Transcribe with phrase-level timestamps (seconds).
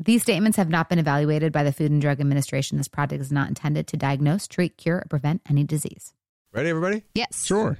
[0.00, 2.78] These statements have not been evaluated by the Food and Drug Administration.
[2.78, 6.14] This product is not intended to diagnose, treat, cure, or prevent any disease.
[6.52, 7.02] Ready, everybody?
[7.14, 7.44] Yes.
[7.44, 7.78] Sure.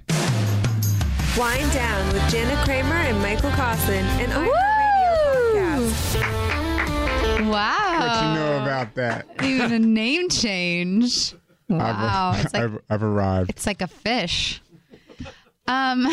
[1.39, 7.51] Wind Down with Jana Kramer and Michael Caussin, an iHeartRadio podcast.
[7.51, 7.99] Wow.
[8.01, 9.27] What you know about that?
[9.45, 11.35] Even a name change.
[11.69, 12.33] Wow.
[12.35, 13.51] I've, It's like I've, I've arrived.
[13.51, 14.61] it's like a fish.
[15.69, 16.05] Um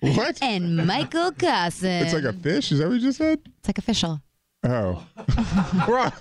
[0.00, 0.38] What?
[0.42, 2.04] and Michael Caussin.
[2.04, 2.72] It's like a fish?
[2.72, 3.40] Is that what you just said?
[3.58, 4.22] it's like official.
[4.64, 5.04] Oh.
[5.88, 6.12] Right.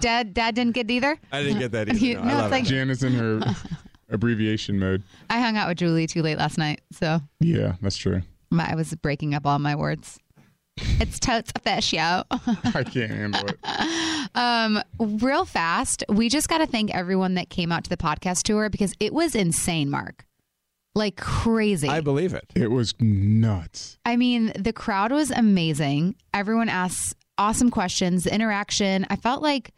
[0.00, 1.18] Dad dad didn't get either?
[1.32, 1.98] I didn't get that either.
[1.98, 2.68] You- No, no, I it's love like- it.
[2.68, 3.40] Jan is in her
[4.10, 5.02] abbreviation mode.
[5.30, 8.22] I hung out with Julie too late last night, so Yeah, that's true.
[8.50, 10.18] my, I was breaking up all my words.
[11.00, 12.22] It's totes a fish, yo.
[12.30, 13.58] I can't handle it.
[14.34, 18.42] Um, real fast, we just got to thank everyone that came out to the podcast
[18.42, 20.26] tour because it was insane, Mark.
[20.94, 21.88] Like crazy.
[21.88, 22.44] I believe it.
[22.54, 23.98] It was nuts.
[24.04, 26.14] I mean, the crowd was amazing.
[26.34, 28.24] Everyone asked awesome questions.
[28.24, 29.72] The interaction, I felt like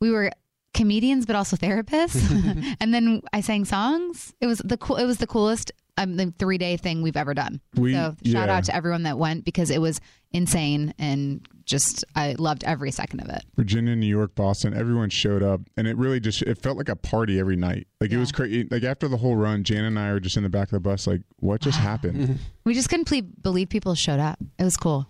[0.00, 0.30] we were
[0.74, 2.76] comedians, but also therapists.
[2.80, 4.34] and then I sang songs.
[4.40, 4.96] It was the cool.
[4.96, 7.60] It was the coolest um, the three day thing we've ever done.
[7.74, 8.56] We- so shout yeah.
[8.56, 10.00] out to everyone that went because it was
[10.32, 13.44] insane and just I loved every second of it.
[13.56, 16.96] Virginia, New York, Boston, everyone showed up, and it really just it felt like a
[16.96, 17.86] party every night.
[18.00, 18.66] Like it was crazy.
[18.68, 20.80] Like after the whole run, Jan and I were just in the back of the
[20.80, 22.38] bus, like, what just happened?
[22.64, 24.38] We just couldn't ple- believe people showed up.
[24.58, 25.06] It was cool.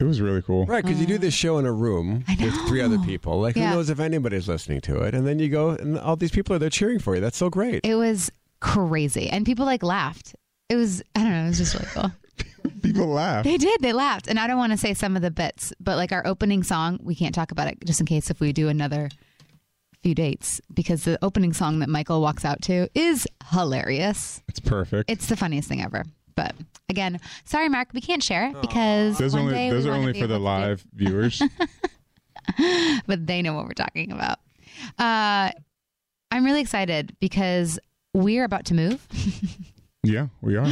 [0.00, 0.66] It was really cool.
[0.66, 3.04] Right, because you do this show in a room I with three other know.
[3.04, 3.40] people.
[3.40, 3.70] Like, Yeah.
[3.70, 5.14] who knows if anybody's listening to it?
[5.14, 7.20] And then you go, and all these people are there cheering for you.
[7.20, 7.80] That's so great.
[7.84, 10.34] It was crazy, and people like laughed.
[10.68, 11.44] It was I don't know.
[11.44, 12.10] It was just really cool.
[12.82, 13.44] People laugh.
[13.44, 13.80] They did.
[13.82, 14.26] They laughed.
[14.26, 16.98] And I don't want to say some of the bits, but like our opening song,
[17.02, 19.10] we can't talk about it just in case if we do another
[20.02, 24.42] few dates because the opening song that Michael walks out to is hilarious.
[24.48, 25.10] It's perfect.
[25.10, 26.04] It's the funniest thing ever.
[26.36, 26.54] But
[26.88, 29.94] again, sorry, Mark, we can't share it because those one only day those we are
[29.94, 31.42] only for the able to do- live viewers.
[33.06, 34.38] but they know what we're talking about.
[34.98, 35.50] Uh,
[36.30, 37.78] I'm really excited because
[38.12, 39.06] we're about to move.
[40.02, 40.66] yeah, we are.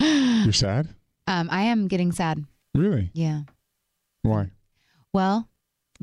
[0.00, 0.88] You're sad?
[1.26, 2.44] Um, I am getting sad.
[2.74, 3.10] Really?
[3.14, 3.42] Yeah.
[4.22, 4.50] Why?
[5.12, 5.48] Well,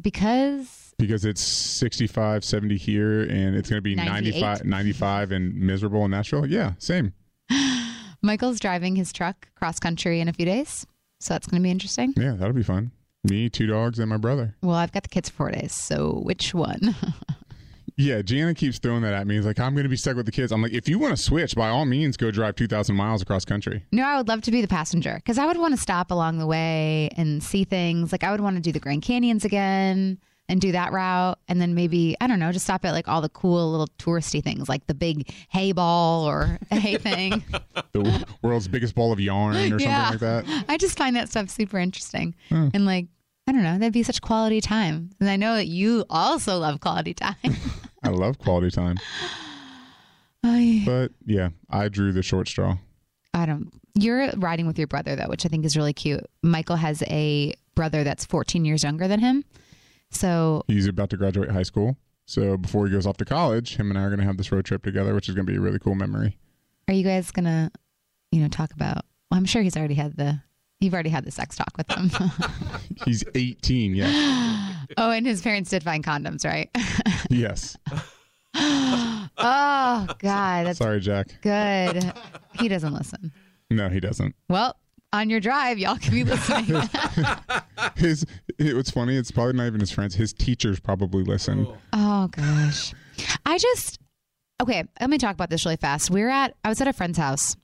[0.02, 4.42] because Because it's 65, 70 here, and it's going to be 98?
[4.42, 6.46] 95, 95 and miserable in Nashville.
[6.46, 7.14] Yeah, same.
[8.24, 10.88] Michael's driving his truck cross country in a few days.
[11.20, 12.14] So that's going to be interesting.
[12.18, 12.92] Yeah, that'll be fun.
[13.24, 14.56] Me, two dogs, and my brother.
[14.62, 15.74] Well, I've got the kids for four days.
[15.74, 16.96] So which one?
[17.96, 19.36] Yeah, Jana keeps throwing that at me.
[19.36, 20.52] He's like, I'm going to be stuck with the kids.
[20.52, 23.46] I'm like, if you want to switch, by all means, go drive 2,000 miles across
[23.46, 23.86] country.
[23.92, 26.40] no, I would love to be the passenger because I would want to stop along
[26.40, 28.12] the way and see things.
[28.12, 30.18] Like I would want to do the Grand Canyons again.
[30.50, 31.40] And do that route.
[31.48, 34.44] And then maybe, I don't know, just stop at like all the cool little touristy
[34.44, 37.44] things like the big hay ball or a hay thing.
[37.94, 40.10] The world's biggest ball of yarn or Yeah.
[40.10, 40.66] something like that.
[40.70, 42.36] I just find that stuff super interesting.
[42.50, 42.70] Hmm.
[42.74, 43.08] And like,
[43.48, 45.10] I don't know, that'd be such quality time.
[45.20, 47.36] And I know that you also love quality time.
[48.04, 48.98] I love quality time.
[50.42, 52.78] But yeah, I drew the short straw.
[53.34, 53.72] I don't.
[53.96, 56.26] You're riding with your brother though, which I think is really cute.
[56.42, 59.44] Michael has a brother that's 14 years younger than him.
[60.14, 61.98] So He's about to graduate high school.
[62.26, 64.52] So before he goes off to college, him and I are going to have this
[64.52, 66.38] road trip together, which is going to be a really cool memory.
[66.88, 67.70] are you guys gonna,
[68.32, 69.06] you know, talk about?
[69.30, 70.42] Well, I'm sure he's already had the.
[70.80, 72.12] You've already had the sex talk with him.
[73.06, 73.96] He's 18.
[73.96, 74.74] Yeah.
[74.98, 76.70] oh, and his parents did find condoms, right?
[77.30, 77.78] yes.
[78.56, 81.40] oh God, that's Sorry, Jack.
[81.42, 82.14] good.
[82.60, 83.32] He doesn't listen.
[83.72, 84.36] No, he doesn't.
[84.50, 84.76] Well,
[85.14, 86.82] on your drive, y'all can be listening.
[87.96, 88.26] His,
[88.58, 90.16] it, what's funny, it's probably not even his friends.
[90.16, 91.68] His teachers probably listen.
[91.68, 92.94] Oh, oh gosh.
[93.46, 94.00] I just
[94.62, 96.10] okay, let me talk about this really fast.
[96.10, 97.56] We were at I was at a friend's house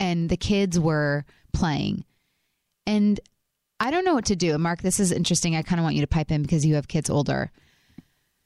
[0.00, 2.04] and the kids were playing.
[2.86, 3.20] And
[3.80, 4.56] I don't know what to do.
[4.58, 5.54] Mark, this is interesting.
[5.54, 7.52] I kind of want you to pipe in because you have kids older.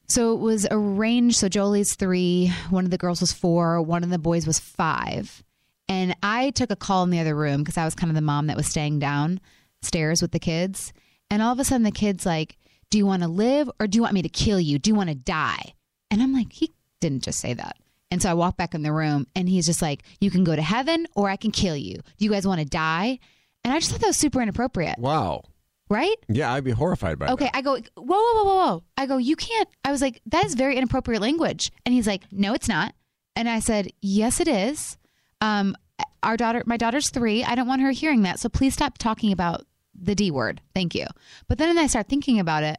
[0.08, 1.38] So it was arranged.
[1.38, 5.42] So Jolie's three, one of the girls was four, one of the boys was five.
[5.92, 8.22] And I took a call in the other room because I was kind of the
[8.22, 10.92] mom that was staying downstairs with the kids.
[11.30, 12.56] And all of a sudden, the kid's like,
[12.90, 14.78] Do you want to live or do you want me to kill you?
[14.78, 15.74] Do you want to die?
[16.10, 17.76] And I'm like, He didn't just say that.
[18.10, 20.56] And so I walk back in the room and he's just like, You can go
[20.56, 21.96] to heaven or I can kill you.
[21.96, 23.18] Do you guys want to die?
[23.64, 25.42] And I just thought that was super inappropriate, Wow.
[25.88, 26.16] right?
[26.28, 27.50] Yeah, I'd be horrified by Okay, that.
[27.50, 27.58] Okay.
[27.58, 28.82] I go, whoa, whoa, whoa, whoa, whoa.
[28.96, 29.68] I go, you can't.
[29.84, 31.70] I was like, that is very inappropriate language.
[31.86, 32.94] And he's like, no, it's not.
[33.36, 34.96] And I said, yes, it is.
[35.40, 35.76] Um,
[36.22, 37.42] our daughter, my daughter's three.
[37.44, 38.38] I don't want her hearing that.
[38.38, 40.60] So please stop talking about the D word.
[40.74, 41.06] Thank you.
[41.48, 42.78] But then I start thinking about it.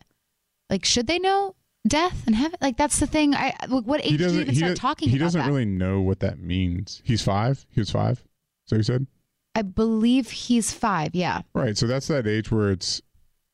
[0.69, 1.55] Like, should they know
[1.87, 2.57] death and heaven?
[2.61, 3.35] Like, that's the thing.
[3.35, 5.47] I what age do you even start talking he doesn't that?
[5.47, 7.01] really know what that means.
[7.03, 7.65] He's five.
[7.69, 8.23] He was five.
[8.65, 9.07] So he said.
[9.55, 11.13] I believe he's five.
[11.13, 11.41] Yeah.
[11.53, 11.77] Right.
[11.77, 13.01] So that's that age where it's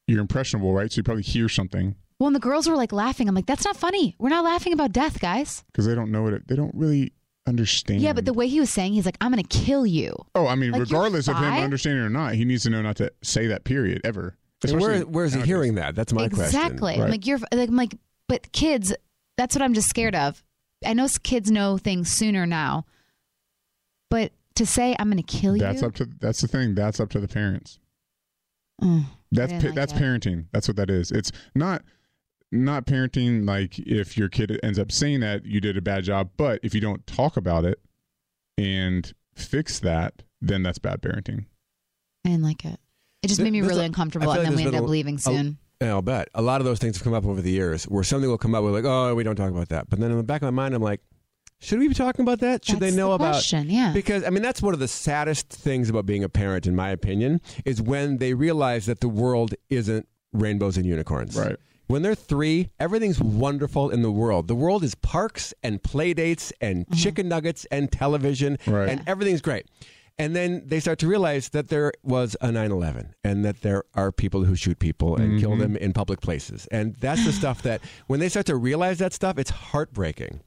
[0.07, 0.92] you're impressionable, right?
[0.92, 3.27] So you probably hear something Well, and the girls were like laughing.
[3.27, 4.16] I'm like, that's not funny.
[4.18, 5.63] We're not laughing about death, guys.
[5.71, 6.48] because they don't know what it.
[6.48, 7.12] They don't really
[7.47, 8.01] understand.
[8.01, 10.13] Yeah, but the way he was saying, he's like, I'm going to kill you.
[10.36, 11.63] Oh, I mean, Like, you're regardless of him five?
[11.63, 13.63] understanding or not, he needs to know not to say that.
[13.63, 14.01] Period.
[14.03, 14.36] Ever.
[14.68, 15.47] And where, where is he nowadays.
[15.47, 15.95] hearing that?
[15.95, 16.77] That's my exactly.
[16.80, 17.03] question.
[17.03, 17.95] I'm like you're like I'm like,
[18.27, 18.94] but kids,
[19.38, 20.44] that's what I'm just scared of.
[20.86, 22.86] I know s- kids know things sooner now,
[24.09, 26.09] but to say I'm going to kill you, That's up to.
[26.19, 26.75] That's the thing.
[26.75, 27.80] That's up to the parents.
[28.81, 30.01] Mm, That's didn't pa- like that's that.
[30.01, 30.45] parenting.
[30.51, 31.12] That's what that is.
[31.12, 31.83] It's not
[32.51, 36.30] not parenting like if your kid ends up saying that you did a bad job,
[36.38, 37.80] but if you don't talk about it
[38.57, 41.46] and fix that, then that's bad parenting.
[42.25, 42.80] I didn't like it.
[43.22, 44.81] It just There- made me really a- uncomfortable, and like then we there's ended up
[44.84, 45.57] been a- leaving a- soon.
[45.81, 46.28] Yeah, I'll bet.
[46.34, 48.54] A lot of those things have come up over the years where something will come
[48.54, 49.90] up, we're like, oh, we don't talk about that.
[49.90, 51.00] But then in the back of my mind, I'm like,
[51.62, 52.66] should we be talking about that?
[52.66, 53.69] Should That's they know the about question?
[53.69, 53.92] Yeah.
[53.94, 56.90] Because I mean, that's one of the saddest things about being a parent, in my
[56.90, 61.38] opinion, is when they realize that the world isn't rainbows and unicorns.
[61.38, 61.56] Right.
[61.89, 64.47] When they're three, everything's wonderful in the world.
[64.47, 66.94] The world is parks and play dates and Mm-hmm.
[66.94, 68.89] chicken nuggets and television, Right.
[68.89, 69.65] and everything's great.
[70.19, 73.86] And then they start to realize that there was a 9 11 and that there
[73.95, 76.68] are people who shoot people and kill them in public places.
[76.71, 80.42] And that's the stuff that, when they start to realize that stuff, it's heartbreaking.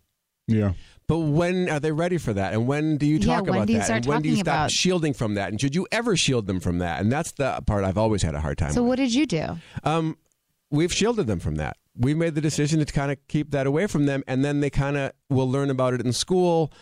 [0.47, 0.75] Yeah.
[1.09, 2.53] But when are they ready for that?
[2.53, 3.91] And when do you Yeah, talk when about you that?
[3.91, 5.49] and when do you stop about- shielding from that?
[5.51, 7.01] And should you ever shield them from that?
[7.01, 8.89] And that's the part I've always had a hard time so with.
[8.91, 9.59] what did you do?
[9.85, 10.17] Um,
[10.73, 11.77] we've shielded them from that.
[11.97, 14.71] We've made the decision to kind of keep that away from them, and then they
[14.71, 16.73] kind of will learn about it in school.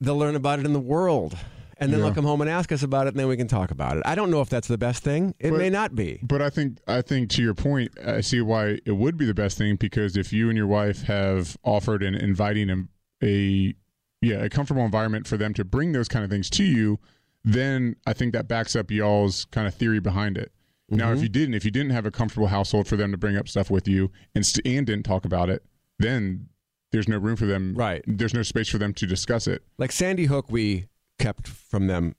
[0.00, 1.36] They'll learn about it in the world,
[1.78, 2.06] and then Yeah.
[2.06, 4.02] they'll come home and ask us about it, and then we can talk about it.
[4.04, 5.34] I don't know if that's the best thing.
[5.38, 6.18] It But- may not be.
[6.22, 9.34] But I think I think to your point, I see why it would be the
[9.34, 12.86] best thing because if you and your wife have offered and inviting a,
[13.24, 13.74] a
[14.20, 16.98] yeah a comfortable environment for them to bring those kind of things to you,
[17.44, 20.50] then I think that backs up y'all's kind of theory behind it.
[20.88, 21.16] Now, Mm-hmm.
[21.16, 23.48] if you didn't, if you didn't have a comfortable household for them to bring up
[23.48, 25.64] stuff with you and st- and didn't talk about it,
[25.98, 26.48] then
[26.92, 27.74] there's no room for them.
[27.74, 28.02] Right.
[28.06, 29.62] There's no space for them to discuss it.
[29.78, 30.86] Like Sandy Hook, we
[31.18, 32.14] kept from them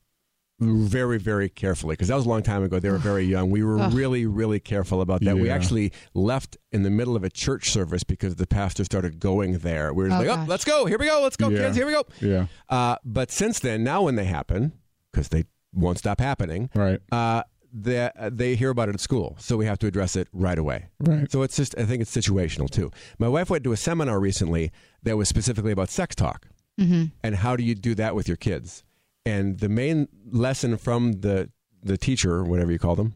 [0.60, 2.80] very, very carefully because that was a long time ago.
[2.80, 3.52] They were very young.
[3.52, 5.36] We were really, really careful about that.
[5.38, 9.60] We actually left in the middle of a church service because the pastor started going
[9.60, 9.94] there.
[9.94, 10.86] We were Oh, like, oh, let's go.
[10.86, 11.22] Here we go.
[11.22, 11.60] Let's go, Yeah.
[11.60, 11.78] kids.
[11.78, 12.06] Here we go.
[12.22, 12.48] Yeah.
[12.70, 14.74] Uh, but since then, now when they happen,
[15.14, 17.00] because they won't stop happening, Right.
[17.12, 17.44] uh,
[17.84, 19.36] they, they hear about it at school.
[19.40, 20.88] So we have to address it right away.
[21.00, 21.32] Right.
[21.32, 22.92] So it's just, I think it's situational too.
[23.20, 24.72] My wife went to a seminar recently
[25.04, 26.48] that was specifically about sex talk
[26.80, 27.06] Mm-hmm.
[27.24, 28.84] and how do you do that with your kids.
[29.26, 31.50] And the main lesson from the,
[31.82, 33.16] the teacher, whatever you call them,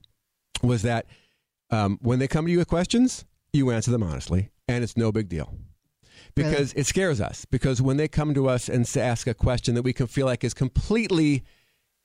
[0.64, 1.06] was that
[1.70, 5.12] um, when they come to you with questions, you answer them honestly, and it's no
[5.12, 5.54] big deal.
[6.34, 7.46] Because it scares us.
[7.46, 10.44] Because when they come to us and ask a question that we can feel like
[10.44, 11.44] is completely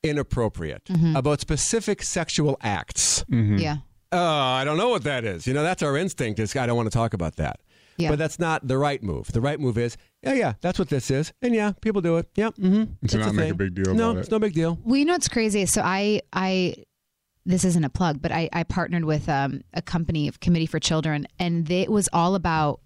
[0.02, 1.16] inappropriate Mm-hmm.
[1.16, 3.78] about specific sexual acts, Yeah.
[4.12, 5.46] oh, I don't know what that is.
[5.46, 6.38] You know, that's our instinct.
[6.40, 7.60] Is I don't want to talk about that.
[7.98, 8.10] Yeah.
[8.10, 9.32] But that's not the right move.
[9.32, 12.28] The right move is, yeah, yeah, that's what this is, and yeah, people do it.
[12.36, 12.56] Yep.
[12.56, 13.06] Mm-hmm.
[13.06, 14.32] To not make a big deal No, about it's it.
[14.32, 14.78] no big deal.
[14.84, 15.64] Well, you know what's crazy?
[15.64, 16.74] So I, I,
[17.46, 20.78] this isn't a plug, but I, I partnered with um, a company of Committee for
[20.78, 22.80] Children, and they, it was all about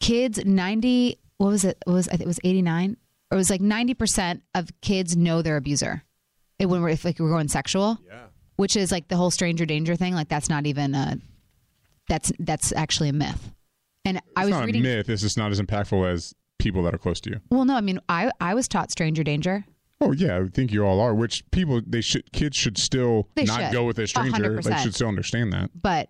[0.00, 0.38] kids.
[0.44, 1.78] Ninety, what was it?
[1.84, 2.98] What was I think it was eighty nine,
[3.32, 6.04] or it was like ninety percent of kids know their abuser.
[6.58, 8.24] It when we're if like we're going sexual, Yeah.
[8.56, 10.14] which is like the whole stranger danger thing.
[10.14, 11.18] Like that's not even a,
[12.08, 13.52] that's that's actually a myth.
[14.04, 14.82] And I was not reading.
[14.82, 15.08] a myth.
[15.10, 17.40] It's just not as impactful as people that are close to you.
[17.50, 19.64] Well, no, I mean I I was taught stranger danger.
[20.00, 21.14] Oh yeah, I think you all are.
[21.14, 23.72] Which people they should kids should still They not should.
[23.72, 24.60] go with a stranger.
[24.60, 24.78] They 100%.
[24.82, 25.70] should still understand that.
[25.80, 26.08] but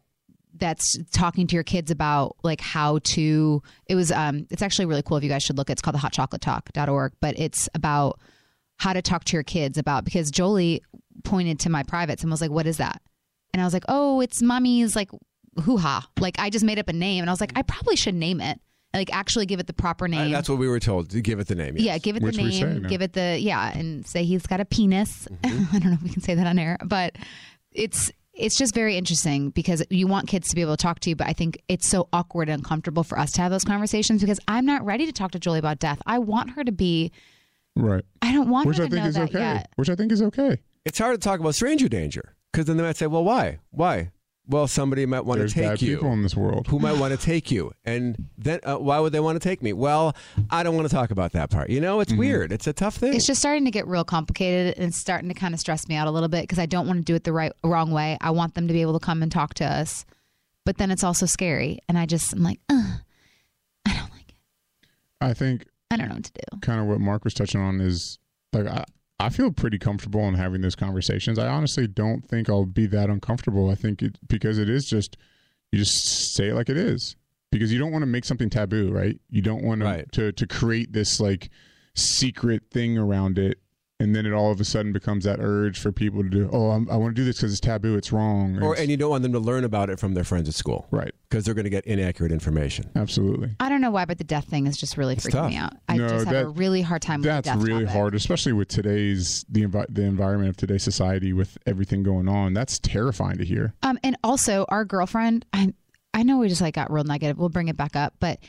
[0.58, 5.02] that's talking to your kids about like how to it was um it's actually really
[5.02, 8.18] cool if you guys should look it's called the hotchocolatetalk.org but it's about
[8.78, 10.83] how to talk to your kids about because jolie
[11.25, 13.00] pointed to my privates and was like what is that
[13.52, 15.11] and i was like oh it's mommy's like
[15.62, 18.14] hoo-ha like i just made up a name and i was like i probably should
[18.14, 18.61] name it
[18.95, 21.38] like actually give it the proper Uh, name that's what we were told to give
[21.40, 21.76] it the name.
[21.76, 21.85] yes.
[21.85, 24.47] yeah, give it Which the we say name, give it the yeah, and say he's
[24.47, 25.28] got a penis.
[25.45, 27.16] I don't know if we can say that on air, but
[27.73, 31.11] it's it's just very interesting because you want kids to be able to talk to
[31.11, 34.23] you, but I think it's so awkward and uncomfortable for us to have those conversations
[34.23, 36.00] because I'm not ready to talk to Jolie about death.
[36.06, 37.12] I want her to be.
[37.76, 38.04] Right.
[38.23, 39.38] I don't want Which her I to think know is that okay.
[39.38, 39.71] yet.
[39.76, 40.59] Which I think is okay.
[40.85, 43.59] It's hard to talk about stranger danger because then they might say, well, why?
[43.71, 44.11] Why?
[44.49, 45.97] Well, somebody might want There's to bad take you.
[45.97, 46.68] people in this world.
[46.68, 47.73] who might want to take you.
[47.85, 49.73] And then uh, why would they want to take me?
[49.73, 50.14] Well,
[50.50, 51.68] I don't want to talk about that part.
[51.68, 52.52] You know, it's weird.
[52.52, 53.12] It's a tough thing.
[53.14, 55.97] It's just starting to get real complicated and it's starting to kind of stress me
[55.97, 58.16] out a little bit because I don't want to do it the right wrong way.
[58.21, 60.04] I want them to be able to come and talk to us,
[60.64, 63.00] but then it's also scary, and I just I'm like, Ugh,
[63.85, 64.37] I don't like it.
[65.21, 66.58] I think I don't know what to do.
[66.60, 68.18] kind of what Mark was touching on is
[68.52, 68.84] like I,
[69.20, 71.38] I feel pretty comfortable in having those conversations.
[71.38, 73.70] I honestly don't think I'll be that uncomfortable.
[73.70, 75.16] I think it because it is just
[75.72, 77.16] you just say it like it is
[77.52, 79.18] because you don't want to make something taboo, right?
[79.30, 80.12] You don't want to Right.
[80.12, 81.50] to, to create this like
[81.94, 83.58] secret thing around it.
[83.98, 86.50] And then it all of a sudden becomes that urge for people to do.
[86.52, 87.96] Oh, I'm, I want to do this because it's taboo.
[87.96, 88.58] It's wrong.
[88.62, 90.54] or It's- and you don't want them to learn about it from their friends at
[90.54, 92.90] school right, because they're going to get inaccurate information.
[92.94, 93.56] absolutely.
[93.58, 95.50] I don't know why, but the death thing is just really freaking tough.
[95.50, 95.72] me out.
[95.88, 97.96] I No, just have a really hard time with That's really topic.
[97.96, 102.52] hard, especially with today's the envi- the environment of today's society with everything going on.
[102.52, 103.72] That's terrifying to hear.
[103.82, 105.72] Um, and also our girlfriend, I
[106.12, 107.38] I know we just like got real negative.
[107.38, 108.40] We'll bring it back up, but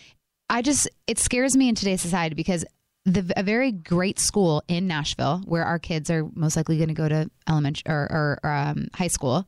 [0.49, 2.65] I just it scares me in today's society because
[3.07, 6.93] the a very great school in Nashville where our kids are most likely going to
[6.93, 9.47] go to elementary or, or um, high school.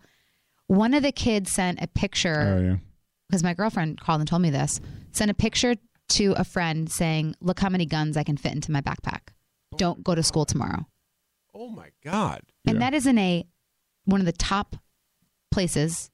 [0.67, 2.75] One of the kids sent a picture Oh yeah.
[3.27, 4.79] because my girlfriend called and told me this.
[5.11, 5.75] Sent a picture
[6.09, 9.29] to a friend saying, "Look how many guns I can fit into my backpack.
[9.77, 10.85] Don't go to school tomorrow."
[11.53, 12.41] Oh my God!
[12.65, 12.79] And Yeah.
[12.89, 13.45] that is in a
[14.05, 14.75] one of the top
[15.51, 16.09] places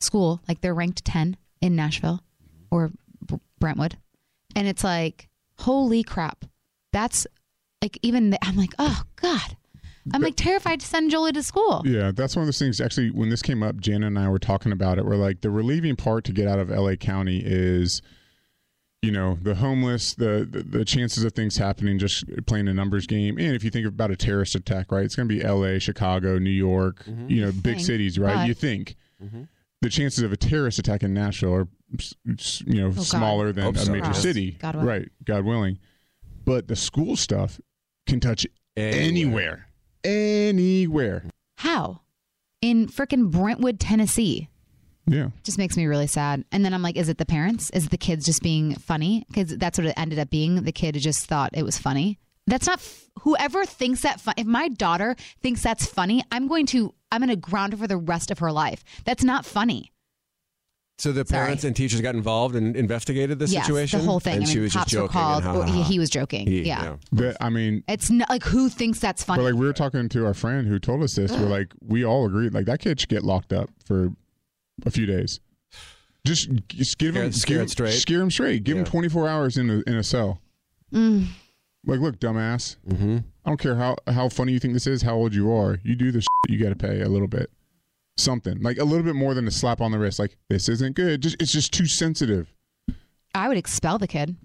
[0.00, 2.22] school, like they're ranked 10 in Nashville
[2.70, 2.90] or
[3.60, 3.98] Brentwood.
[4.54, 5.28] And it's like,
[5.58, 6.44] holy crap.
[6.92, 7.26] That's
[7.82, 9.56] like even the, I'm like, "Oh god."
[10.14, 11.82] I'm like terrified to send Jolie to school.
[11.84, 12.80] Yeah, that's one of those things.
[12.80, 15.04] Actually, when this came up, Jana and I were talking about it.
[15.04, 18.00] We're like, the relieving part to get out of LA County is,
[19.02, 23.06] you know, the homeless, the, the the chances of things happening, just playing a numbers
[23.06, 23.36] game.
[23.36, 26.38] And if you think about a terrorist attack, right, it's going to be LA, Chicago,
[26.38, 27.28] New York, mm-hmm.
[27.28, 28.34] you know, big Think, cities, right?
[28.36, 29.42] but- you think mm-hmm.
[29.82, 31.68] the chances of a terrorist attack in Nashville are,
[31.98, 33.04] s- s- you know, oh, God.
[33.04, 33.92] smaller than Hope a so.
[33.92, 34.22] major Cross.
[34.22, 35.08] city, God right?
[35.24, 35.78] God willing.
[36.48, 37.60] But the school stuff
[38.06, 39.68] can touch anywhere,
[40.02, 41.26] anywhere.
[41.58, 42.00] How?
[42.62, 44.48] In frickin' Brentwood, Tennessee.
[45.06, 45.28] Yeah.
[45.42, 46.46] just makes me really sad.
[46.50, 47.68] And then I'm like, is it the parents?
[47.70, 49.26] Is it the kids just being funny?
[49.28, 50.62] Because that's what it ended up being.
[50.62, 52.18] The kid just thought it was funny.
[52.46, 54.18] That's not f- whoever thinks that.
[54.18, 57.78] Fun- if my daughter thinks that's funny, I'm going to I'm going to ground her
[57.78, 58.84] for the rest of her life.
[59.04, 59.92] That's not funny.
[60.98, 61.44] So the Sorry.
[61.44, 64.00] parents and teachers got involved and investigated the yes, situation.
[64.00, 64.34] the whole thing.
[64.34, 65.12] And I mean, she was cops just were joking.
[65.20, 65.44] called.
[65.44, 65.88] and ha, or ha, he, ha.
[65.88, 66.46] he was joking.
[66.46, 66.96] He- yeah.
[67.12, 69.42] That I mean, It's not like who thinks that's funny.
[69.42, 71.30] but like we were talking to our friend who told us this.
[71.30, 74.10] We're like, we all agreed, like that kid should get locked up for
[74.84, 75.38] a few days.
[76.26, 77.92] Just, just give him, Scared- scared give straight?
[78.00, 78.64] Scare him straight.
[78.64, 78.90] Give him Yeah.
[78.90, 80.40] 24 hours in a in a cell.
[80.92, 81.26] Mm.
[81.86, 82.76] Like, look, dumbass.
[82.88, 83.18] Mm-hmm.
[83.44, 85.78] I don't care how how funny you think this is, how old you are.
[85.84, 87.50] You do this, you got to pay a little bit,
[88.18, 90.18] something like a little bit more than a slap on the wrist.
[90.18, 91.22] Like this isn't good.
[91.22, 92.52] Just it's just too sensitive.
[93.34, 94.36] I would expel the kid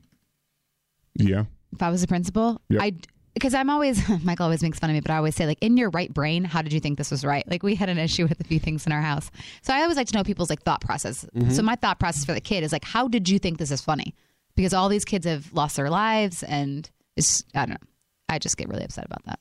[1.15, 1.45] Yeah.
[1.71, 2.61] if I was the principal.
[2.69, 2.81] Yep.
[2.81, 2.93] I
[3.33, 5.75] because I'm always Michael always makes fun of me, but I always say like in
[5.77, 7.47] your right brain, how did you think this was right?
[7.49, 9.31] Like we had an issue with a few things in our house,
[9.63, 11.25] so I always like to know people's like thought process.
[11.35, 11.49] Mm-hmm.
[11.51, 13.81] So my thought process for the kid is like, how did you think this is
[13.81, 14.13] funny?
[14.55, 17.87] Because all these kids have lost their lives, and it's I don't know.
[18.29, 19.39] I just get really upset about that.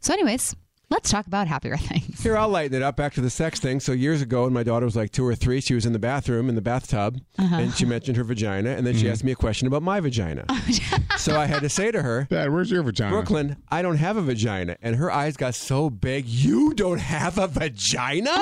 [0.00, 0.54] So, anyways,
[0.94, 2.22] let's talk about happier things.
[2.22, 3.80] Here, I'll lighten it up back to the sex thing.
[3.80, 5.98] So, years ago, when my daughter was like two or three, she was in the
[5.98, 7.56] bathroom in the bathtub uh-huh.
[7.56, 8.70] and she mentioned her vagina.
[8.70, 9.12] And then she mm-hmm.
[9.12, 10.44] asked me a question about my vagina.
[10.56, 13.10] Oh, so, I had to say to her, Dad, where's your vagina?
[13.10, 14.76] Brooklyn, I don't have a vagina.
[14.82, 18.36] And her eyes got so big, You don't have a vagina?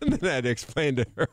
[0.00, 1.28] and then I had to explain to her.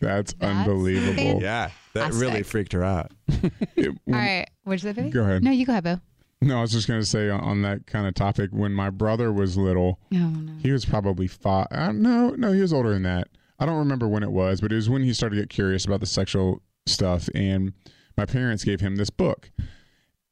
[0.00, 1.42] That's, unbelievable.
[1.42, 3.12] Yeah, that really freaked her out.
[3.30, 5.10] All right, where's the you baby?
[5.10, 5.44] Go ahead.
[5.44, 6.00] No, you go ahead, Bo.
[6.40, 8.90] No, I was just going to say on, on that kind of topic, when my
[8.90, 10.52] brother was little, Oh no.
[10.62, 11.66] he was probably five.
[11.70, 13.28] Uh, no, no, he was older than that.
[13.58, 15.84] I don't remember when it was, but it was when he started to get curious
[15.84, 17.28] about the sexual stuff.
[17.34, 17.72] And
[18.16, 19.50] my parents gave him this book.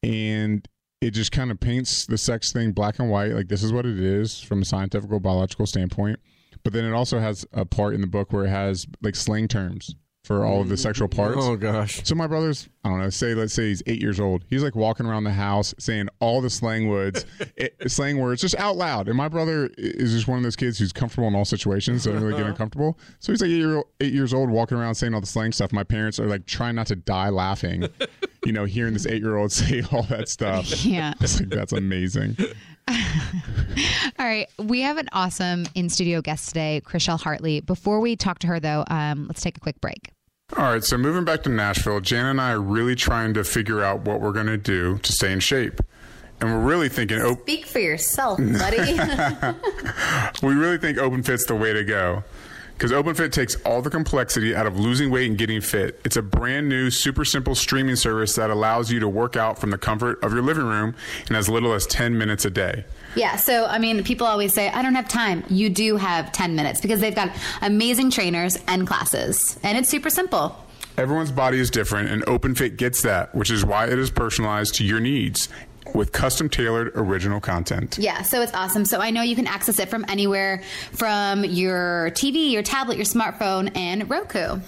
[0.02, 0.66] And
[1.00, 3.32] it just kind of paints the sex thing black and white.
[3.32, 6.20] Like, this is what it is from a scientific, biological standpoint.
[6.62, 9.48] But then it also has a part in the book where it has like slang
[9.48, 9.94] terms
[10.26, 11.38] for all of the sexual parts.
[11.40, 12.00] Oh, gosh.
[12.04, 14.44] So my brother's, I don't know, say let's say he's eight years old.
[14.50, 17.24] He's like walking around the house saying all the slang words,
[17.56, 19.06] it, slang words just out loud.
[19.06, 22.22] And my brother is just one of those kids who's comfortable in all situations, doesn't
[22.22, 22.98] really get uncomfortable.
[23.20, 25.72] So he's like eight, year, eight years old, walking around saying all the slang stuff.
[25.72, 27.88] My parents are like trying not to die laughing,
[28.44, 30.84] you know, hearing this eight year old say all that stuff.
[30.84, 31.14] Yeah.
[31.20, 32.36] It's like that's amazing.
[32.88, 34.48] All right.
[34.58, 37.60] We have an awesome in studio guest today, Chrishell Hartley.
[37.60, 40.12] Before we talk to her, though, um, let's take a quick break.
[40.54, 43.82] All right, so moving back to Nashville, Jan and I are really trying to figure
[43.82, 45.80] out what we're going to do to stay in shape.
[46.40, 48.76] And we're really thinking, oh, Speak for yourself, buddy.
[50.46, 52.22] we really think OpenFit's the way to go.
[52.74, 56.00] Because OpenFit takes all the complexity out of losing weight and getting fit.
[56.04, 59.70] It's a brand new, super simple streaming service that allows you to work out from
[59.70, 60.94] the comfort of your living room
[61.28, 62.84] in as little as 10 minutes a day.
[63.16, 65.42] Yeah, so I mean, people always say, I don't have time.
[65.48, 67.30] You do have 10 minutes because they've got
[67.62, 70.56] amazing trainers and classes, and it's super simple.
[70.98, 74.84] Everyone's body is different, and OpenFit gets that, which is why it is personalized to
[74.84, 75.48] your needs
[75.94, 77.98] with custom tailored original content.
[77.98, 78.84] Yeah, so it's awesome.
[78.84, 83.06] So I know you can access it from anywhere from your TV, your tablet, your
[83.06, 84.60] smartphone, and Roku.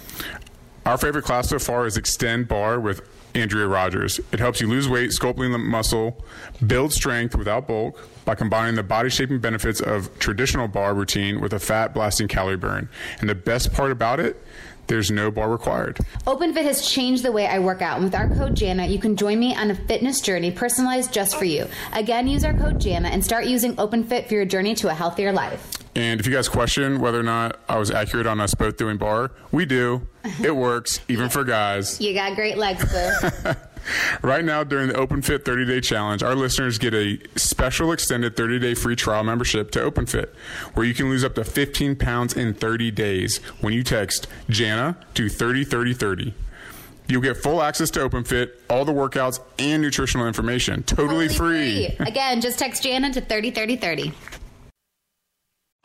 [0.85, 3.01] Our favorite class so far is Xtend Barre with
[3.35, 4.19] Andrea Rogers.
[4.31, 6.23] It helps you lose weight, sculpting the muscle,
[6.65, 11.53] build strength without bulk by combining the body shaping benefits of traditional barre routine with
[11.53, 12.89] a fat blasting calorie burn.
[13.19, 14.41] And the best part about it,
[14.89, 15.97] there's no barre required.
[16.25, 17.97] OpenFit has changed the way I work out.
[17.97, 21.37] And with our code JANA, you can join me on a fitness journey personalized just
[21.37, 21.67] for you.
[21.93, 25.31] Again, use our code JANA and start using OpenFit for your journey to a healthier
[25.31, 25.71] life.
[25.95, 28.97] And if you guys question whether or not I was accurate on us both doing
[28.97, 30.07] barre, we do.
[30.43, 31.99] It works, even for guys.
[32.01, 33.51] You got great legs, boo.
[34.21, 38.59] Right now, during the OpenFit 30 day challenge, our listeners get a special extended 30
[38.59, 40.29] day free trial membership to OpenFit,
[40.73, 44.97] where you can lose up to 15 pounds in 30 days when you text JANA
[45.15, 46.33] to 303030.
[47.07, 51.87] You'll get full access to OpenFit, all the workouts, and nutritional information totally, free.
[51.99, 54.13] Again, just text JANA to 303030.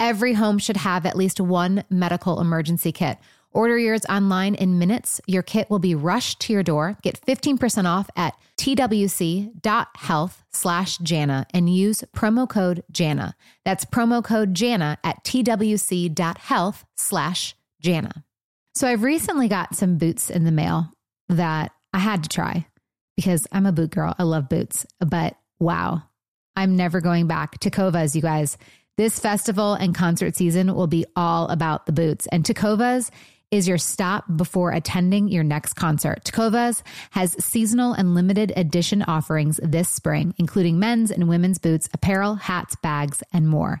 [0.00, 3.18] Every home should have at least one medical emergency kit.
[3.50, 5.20] Order yours online in minutes.
[5.26, 6.96] Your kit will be rushed to your door.
[7.02, 13.34] Get 15% off at twc.health slash Jana and use promo code Jana.
[13.64, 18.24] That's promo code Jana at twc.health slash Jana.
[18.74, 20.92] So I've recently got some boots in the mail
[21.28, 22.66] that I had to try
[23.16, 24.14] because I'm a boot girl.
[24.18, 26.02] I love boots, but wow,
[26.54, 27.58] I'm never going back.
[27.60, 28.58] Tecovas, you guys.
[28.98, 32.26] This festival and concert season will be all about the boots.
[32.32, 33.12] And Tecovas
[33.52, 36.24] is your stop before attending your next concert.
[36.24, 36.82] Tecovas
[37.12, 42.74] has seasonal and limited edition offerings this spring, including men's and women's boots, apparel, hats,
[42.82, 43.80] bags, and more.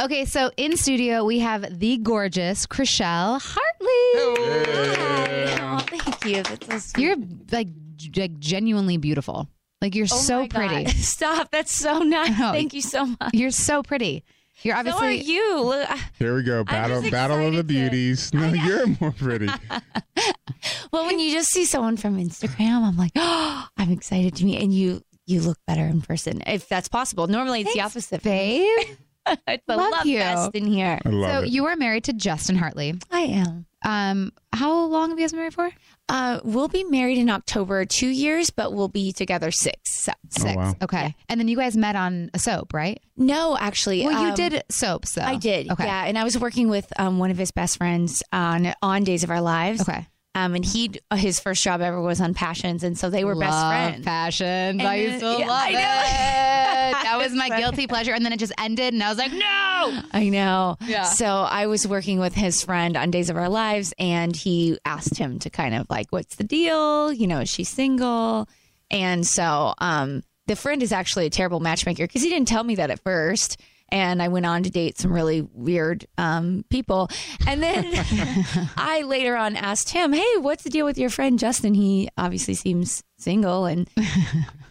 [0.00, 4.96] Okay, so in studio we have the gorgeous Chrishell Hartley.
[4.96, 5.58] Hi.
[5.60, 6.42] Oh, thank you.
[6.42, 7.02] That's so sweet.
[7.04, 7.16] You're
[7.52, 7.68] like
[8.16, 9.48] like genuinely beautiful.
[9.80, 10.68] Like you're Oh so my God.
[10.70, 10.90] pretty.
[11.02, 11.50] Stop.
[11.52, 12.30] That's so nice.
[12.30, 12.52] I know.
[12.52, 13.32] Thank you so much.
[13.32, 14.24] You're so pretty.
[14.62, 15.60] You're so obviously are you.
[15.62, 16.64] Look, Here we go.
[16.64, 18.30] Battle just battle of the excited to- beauties.
[18.34, 19.46] Oh, no, you're more pretty.
[20.92, 24.60] well, when you just see someone from Instagram, I'm like, oh, I'm excited to meet,
[24.60, 27.26] and you you look better in person, if that's possible.
[27.28, 28.22] Normally, it's the opposite.
[28.24, 28.68] babe.
[29.46, 30.18] it's the Love love, you.
[30.18, 30.98] fest in here.
[31.04, 31.48] I love So it.
[31.50, 32.94] you are married to Justin Hartley.
[33.10, 33.66] I am.
[33.84, 35.70] Um, how long have you guys been married for?
[36.08, 39.90] Uh, we'll be married in October, two years, but we'll be together six.
[39.90, 40.56] So, Six.
[40.56, 40.74] wow.
[40.82, 41.14] Okay.
[41.28, 43.00] And then you guys met on a soap, right?
[43.16, 45.22] no, actually, Well, you um, did soaps though.
[45.22, 45.70] I did.
[45.70, 45.84] Okay.
[45.84, 49.22] Yeah, and I was working with um, one of his best friends on on Days
[49.24, 49.80] of Our Lives.
[49.82, 50.06] Okay.
[50.34, 53.52] Um, and he his first job ever was on Passions, and so they were best
[53.52, 54.04] Love friends.
[54.04, 54.80] Passions.
[54.80, 55.74] And I used to yeah, love it.
[57.02, 60.02] that was my guilty pleasure, and then it just ended, and I was like, no.
[60.12, 60.76] I know.
[60.86, 61.04] Yeah.
[61.04, 65.18] So I was working with his friend on Days of Our Lives, and he asked
[65.18, 67.12] him to kind of like, "What's the deal?
[67.12, 68.48] You know, is she single?"
[68.90, 72.76] And so um, the friend is actually a terrible matchmaker because he didn't tell me
[72.76, 73.60] that at first.
[73.92, 77.08] And I went on to date some really weird um, people.
[77.46, 77.84] And then
[78.76, 81.74] I later on asked him, Hey, what's the deal with your friend Justin?
[81.74, 83.88] He obviously seems single and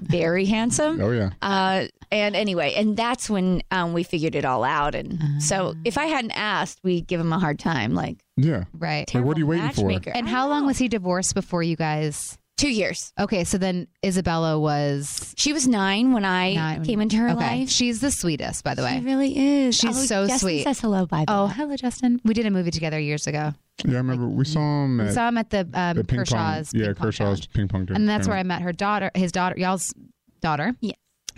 [0.02, 1.00] very handsome.
[1.00, 1.30] Oh yeah.
[1.42, 4.96] Uh, and anyway, and that's when um, we figured it all out.
[4.96, 7.94] And so if I hadn't asked, we'd give him a hard time.
[7.94, 8.66] Like, Yeah.
[8.74, 9.14] Right.
[9.14, 9.90] Like, what are you waiting for?
[10.14, 12.38] And how long was he divorced before you guys?
[12.62, 13.12] Two years.
[13.20, 16.86] Okay, so then Isabella was She was nine when I Nine.
[16.86, 17.60] came into her okay.
[17.62, 17.70] life.
[17.70, 19.00] She's the sweetest, by the way.
[19.00, 19.76] She really is.
[19.76, 20.64] She's Oh, so Justin sweet.
[20.64, 21.06] Says hello.
[21.08, 21.54] By the Oh, way.
[21.54, 22.22] hello, Justin.
[22.24, 23.54] We did a movie together years ago.
[23.84, 26.20] Yeah, I remember we saw him We at saw him at the, um, the ping
[26.20, 26.72] Kershaw's.
[26.72, 26.80] pong.
[26.82, 27.50] Yeah, ping pong Kershaw's challenge.
[27.54, 27.88] ping pong.
[27.96, 29.92] and that's where I met her daughter, his daughter, y'all's
[30.42, 30.76] daughter.
[30.82, 30.94] Yeah.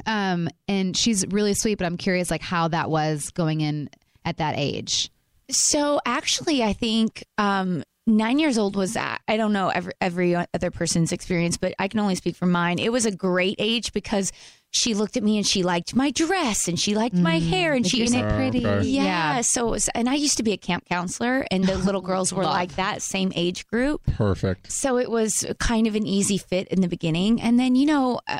[0.05, 3.89] Um, and she's really sweet, but I'm curious, like how that was going in
[4.25, 5.09] at that age.
[5.49, 10.35] So actually, I think um, nine years old was that I don't know every every
[10.35, 12.79] other person's experience, but I can only speak for mine.
[12.79, 14.31] It was a great age because
[14.75, 17.85] she looked at me and she liked my dress and she liked my hair and
[17.85, 18.65] Like, she you're so Oh, pretty.
[18.65, 18.87] okay.
[18.87, 22.01] yeah, So it was, and I used to be a camp counselor, and the little
[22.09, 24.01] girls were like that same age group.
[24.17, 24.71] Perfect.
[24.71, 27.39] So it was kind of an easy fit in the beginning.
[27.39, 28.39] And then, you know, uh,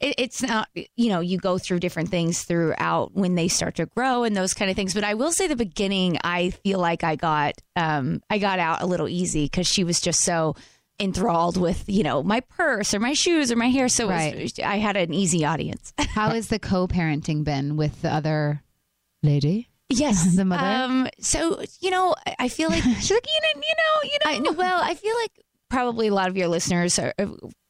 [0.00, 3.86] it, it's not, you know, you go through different things throughout when they start to
[3.86, 4.94] grow and those kind of things.
[4.94, 8.82] But I will say the beginning, I feel like I got, um, I got out
[8.82, 10.54] a little easy because she was just so
[11.00, 13.88] enthralled with, you know, my purse or my shoes or my hair.
[13.88, 15.92] So it was- I had an easy audience.
[15.98, 18.62] How has the co-parenting been with the other
[19.22, 19.68] lady?
[19.88, 20.64] Yes, The mother?
[20.64, 24.50] Um, so you know, I- feel like she's like, you know, you know, you know.
[24.50, 25.32] I, well, I feel like
[25.68, 27.12] probably a lot of your listeners are,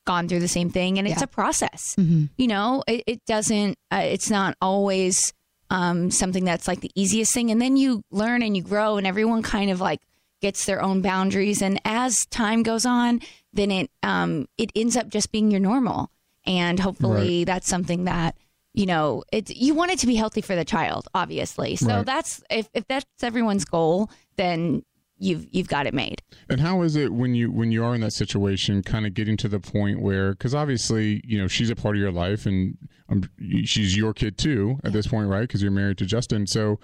[0.05, 1.25] gone through the same thing, and it's Yeah.
[1.25, 1.95] a process.
[1.99, 2.31] Mhm.
[2.37, 3.79] You know, it, it doesn't.
[3.91, 5.33] Uh, it's not always
[5.71, 9.07] um, something that's like the easiest thing, and then you learn and you grow, and
[9.07, 10.01] everyone kind of like
[10.43, 13.21] gets their own boundaries, and as time goes on,
[13.53, 16.11] then it um, it ends up just being your normal,
[16.45, 18.37] and hopefully that's something that
[18.75, 22.07] you know it you want it to be healthy for the child obviously so Right.
[22.07, 24.83] that's if, if that's everyone's goal then
[25.19, 28.01] you've you've got it made And how is it when you when you are in
[28.03, 31.77] that situation, kind of getting to the point where, because obviously, you know, she's a
[31.77, 32.77] part of your life, and
[33.09, 33.25] um,
[33.65, 35.43] she's your kid too at this point, right?
[35.43, 36.47] Because you're married to Justin.
[36.47, 36.81] So,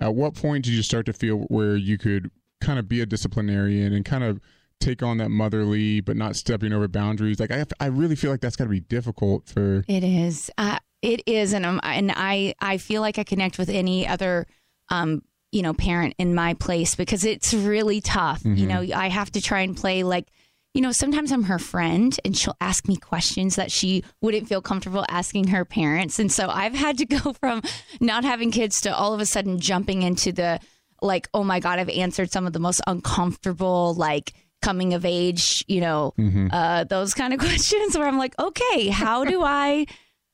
[0.00, 3.06] at what point did you start to feel where you could kind of be a
[3.06, 4.40] disciplinarian and kind of
[4.80, 7.40] take on that motherly, but not stepping over boundaries?
[7.40, 9.84] Like, I I really feel like that's got to be difficult for.
[9.88, 13.68] it is uh, it is and um, and i i feel like i connect with
[13.68, 14.46] any other
[14.88, 15.20] um
[15.52, 18.42] you know parent in my place because it's really tough.
[18.44, 20.26] You know i have to try and play like
[20.74, 24.62] you know, sometimes I'm her friend and she'll ask me questions that she wouldn't feel
[24.62, 26.18] comfortable asking her parents.
[26.18, 27.60] And so I've had to go from
[28.00, 30.60] not having kids to all of a sudden jumping into the
[31.02, 35.64] like, oh my God, I've answered some of the most uncomfortable, like, coming of age,
[35.66, 36.14] you know,
[36.52, 39.86] uh, those kind of questions where I'm like, okay, how do I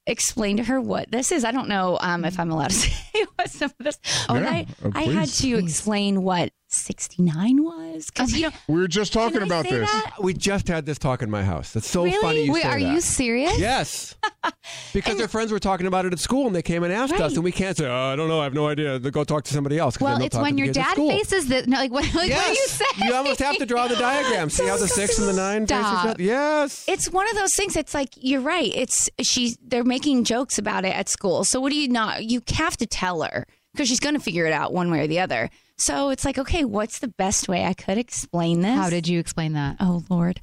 [0.08, 1.44] explain to her what this is?
[1.44, 3.98] I don't know um, if I'm allowed to say what some of this.
[4.26, 8.88] but Yeah, I, I had to explain what 69 was because, you know, We were
[8.88, 9.90] just talking about this.
[9.90, 10.16] that?
[10.20, 11.72] We just had this talk in my house.
[11.72, 12.20] That's so Really?
[12.22, 12.44] funny.
[12.44, 12.92] You Wait, say are that.
[12.94, 13.58] you serious?
[13.58, 14.14] Yes.
[14.94, 17.34] Because their friends were talking about it at school and they came and asked us,
[17.34, 18.98] and we can't say, oh, I don't know, I have no idea.
[18.98, 20.00] They go talk to somebody else.
[20.00, 22.66] Well, it's talk when your dad faces the no, like what, like what do you
[22.66, 22.84] say?
[23.04, 24.48] You almost have to draw the diagram.
[24.50, 26.04] See how the six and the nine face each Stop.
[26.06, 26.22] other?
[26.22, 26.84] Yes.
[26.88, 27.76] it's one of those things.
[27.76, 28.70] It's like you're right.
[28.74, 31.44] It's she's they're making jokes about it at school.
[31.44, 32.24] So what do you not?
[32.24, 35.06] You have to tell her because she's going to figure it out one way or
[35.06, 35.50] the other.
[35.80, 38.76] So it's like, okay, what's the best way I could explain this?
[38.76, 39.76] How did you explain that?
[39.78, 40.40] Oh Lord,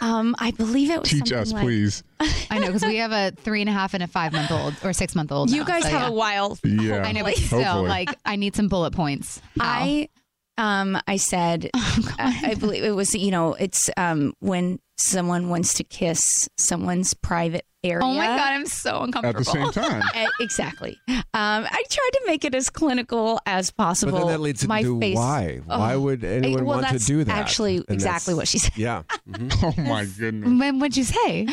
[0.00, 2.04] um, I believe it was Teach us, like- please.
[2.50, 4.74] I know because we have a three and a half and a five month old
[4.84, 5.50] or six month old.
[5.50, 6.08] You now, guys so have yeah.
[6.08, 6.58] a while.
[6.62, 7.02] Yeah.
[7.02, 7.88] I know, but still, Hopefully.
[7.88, 9.40] like I need some bullet points.
[9.58, 9.64] How?
[9.66, 10.08] I
[10.56, 15.74] um I said I, I believe it was you know it's um when someone wants
[15.74, 18.04] to kiss someone's private area.
[18.04, 19.38] oh my god, I'm so uncomfortable.
[19.40, 20.02] At the same time.
[20.14, 20.98] Eh, exactly.
[21.08, 24.12] Um, I tried to make it as clinical as possible.
[24.12, 25.60] but then that leads My into face, why?
[25.64, 26.00] Why Oh.
[26.00, 27.36] would anyone well, want to do that?
[27.36, 28.76] Actually, And exactly what she said.
[28.76, 29.02] Yeah.
[29.28, 29.52] Mhm.
[29.78, 30.48] Oh my goodness.
[30.60, 31.46] When what'd you say?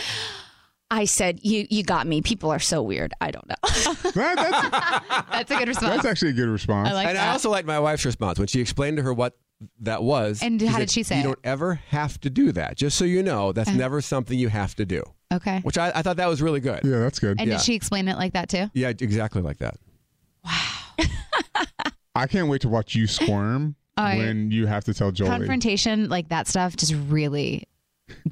[0.91, 2.21] I said, "You, you got me.
[2.21, 3.13] People are so weird.
[3.19, 5.95] I don't know." That- that's, That's a good response.
[5.95, 6.89] that's actually a good response.
[6.89, 7.29] I like and that.
[7.29, 9.35] I also like my wife's response when she explained to her what
[9.79, 10.41] that was.
[10.43, 11.23] And how did she say You it?
[11.23, 12.75] don't ever have to do that.
[12.77, 15.03] Just so you know, that's never something you have to do.
[15.33, 15.59] Okay.
[15.61, 16.81] Which I, I thought that was really good.
[16.83, 17.39] yeah, that's good.
[17.39, 17.57] And yeah.
[17.57, 18.69] did she explain it like that too?
[18.73, 19.75] Yeah, exactly like that.
[20.43, 20.69] Wow.
[22.15, 25.29] I can't wait to watch you squirm I- when you have to tell Jolie.
[25.31, 27.67] Confrontation, like that stuff, just really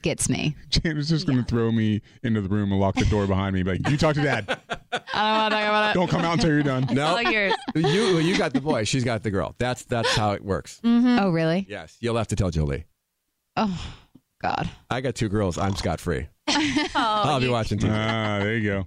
[0.01, 0.55] gets me.
[0.69, 3.63] Janice just going to throw me into the room and lock the door behind me.
[3.63, 4.45] Like, you talk to dad.
[4.49, 4.53] I
[4.91, 6.87] don't want to talk about Don't come out until you're done.
[6.91, 7.53] No, All yours.
[7.75, 8.83] you you got the boy.
[8.83, 9.55] She's got the girl.
[9.57, 10.79] That's that's how it works.
[10.83, 11.19] Mm-hmm.
[11.19, 11.65] Oh, really?
[11.69, 12.85] Yes, you'll have to tell Jolie.
[13.57, 13.93] Oh,
[14.41, 14.69] God.
[14.89, 15.57] I got two girls.
[15.57, 16.27] I'm scot free.
[16.95, 17.89] Oh, I'll be watching TV.
[17.91, 18.85] Ah, there you go.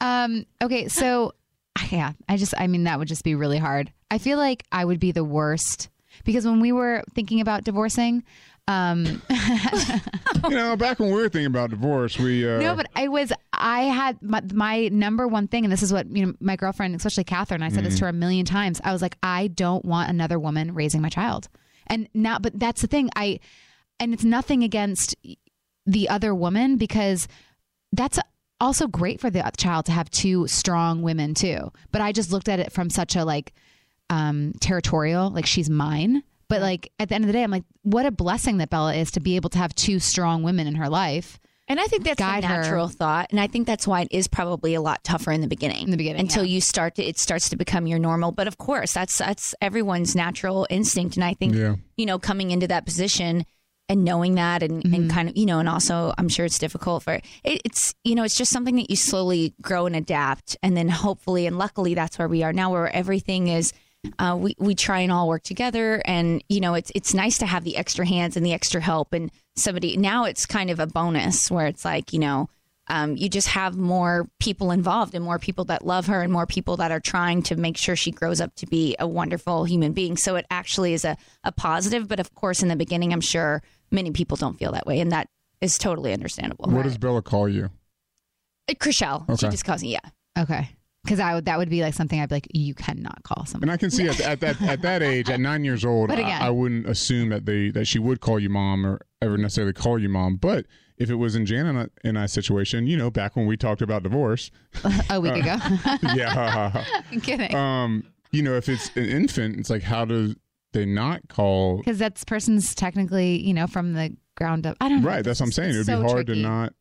[0.00, 1.32] Um, okay, so
[1.90, 3.92] yeah, I just I mean that would just be really hard.
[4.10, 5.88] I feel like I would be the worst
[6.24, 8.22] because when we were thinking about divorcing,
[8.68, 9.22] um
[10.44, 12.48] You know, back when we were thinking about divorce, we.
[12.48, 15.92] Uh, no, but I was I had my, my number one thing and this is
[15.92, 18.80] what you know my girlfriend, especially Catherine, I said this to her a million times.
[18.84, 21.48] I was like I don't want another woman raising my child.
[21.86, 23.10] And now but that's the thing.
[23.16, 23.40] I
[24.00, 25.14] and it's nothing against
[25.86, 27.28] the other woman because
[27.92, 28.18] that's
[28.60, 31.70] also great for the child to have two strong women too.
[31.92, 33.52] But I just looked at it from such a like
[34.10, 36.22] um territorial, like she's mine.
[36.48, 38.94] But like at the end of the day, I'm like, what a blessing that Bella
[38.94, 42.04] is to be able to have two strong women in her life And I think
[42.04, 42.60] that's Guide a her.
[42.60, 45.46] natural thought, and I think that's why it is probably a lot tougher in the
[45.48, 45.84] beginning.
[45.84, 46.54] In the beginning, until yeah.
[46.54, 48.30] you start to, it starts to become your normal.
[48.32, 51.76] But of course, that's that's everyone's natural instinct, and I think Yeah.
[51.96, 53.46] you know coming into that position
[53.88, 54.94] and knowing that, and, Mm-hmm.
[54.94, 58.14] and kind of you know, and also I'm sure it's difficult for it, it's you
[58.14, 61.94] know it's just something that you slowly grow and adapt, and then hopefully and luckily
[61.94, 63.72] that's where we are now, where everything is.
[64.18, 67.46] Uh, we we try and all work together, and you know it's it's nice to
[67.46, 70.86] have the extra hands and the extra help, and somebody now it's kind of a
[70.86, 72.48] bonus where it's like you know
[72.88, 76.46] um, you just have more people involved and more people that love her and more
[76.46, 79.92] people that are trying to make sure she grows up to be a wonderful human
[79.92, 80.16] being.
[80.16, 82.08] So it actually is a, a positive.
[82.08, 85.00] But of course, in the beginning, I'm sure many people don't feel that way.
[85.00, 85.28] And that
[85.60, 86.66] is totally understandable.
[86.70, 87.70] What does Bella call you?
[88.68, 90.10] Uh, Chrishell, she just calls me, yeah.
[90.38, 90.68] Okay.
[91.04, 93.64] Because I would that would be like something I'd be like, you cannot call someone.
[93.68, 96.18] And I can see at, at that at that age, at nine years old, But
[96.18, 99.36] I, again- I wouldn't assume that they that she would call you mom or ever
[99.36, 100.36] necessarily call you mom.
[100.36, 100.64] But
[100.98, 103.56] if it was in Jan and I, and I situation, you know, back when we
[103.56, 104.50] talked about divorce,
[105.10, 105.56] a week ago.
[106.14, 107.54] yeah, I'm kidding.
[107.54, 110.34] um, you know, if it's an infant, it's like how do
[110.72, 111.78] they not call?
[111.78, 114.76] Because that's person's technically, you know, from the ground up.
[114.80, 115.08] I don't know.
[115.08, 115.74] Right, that's what I'm saying.
[115.74, 116.42] It would So be hard tricky.
[116.42, 116.72] to not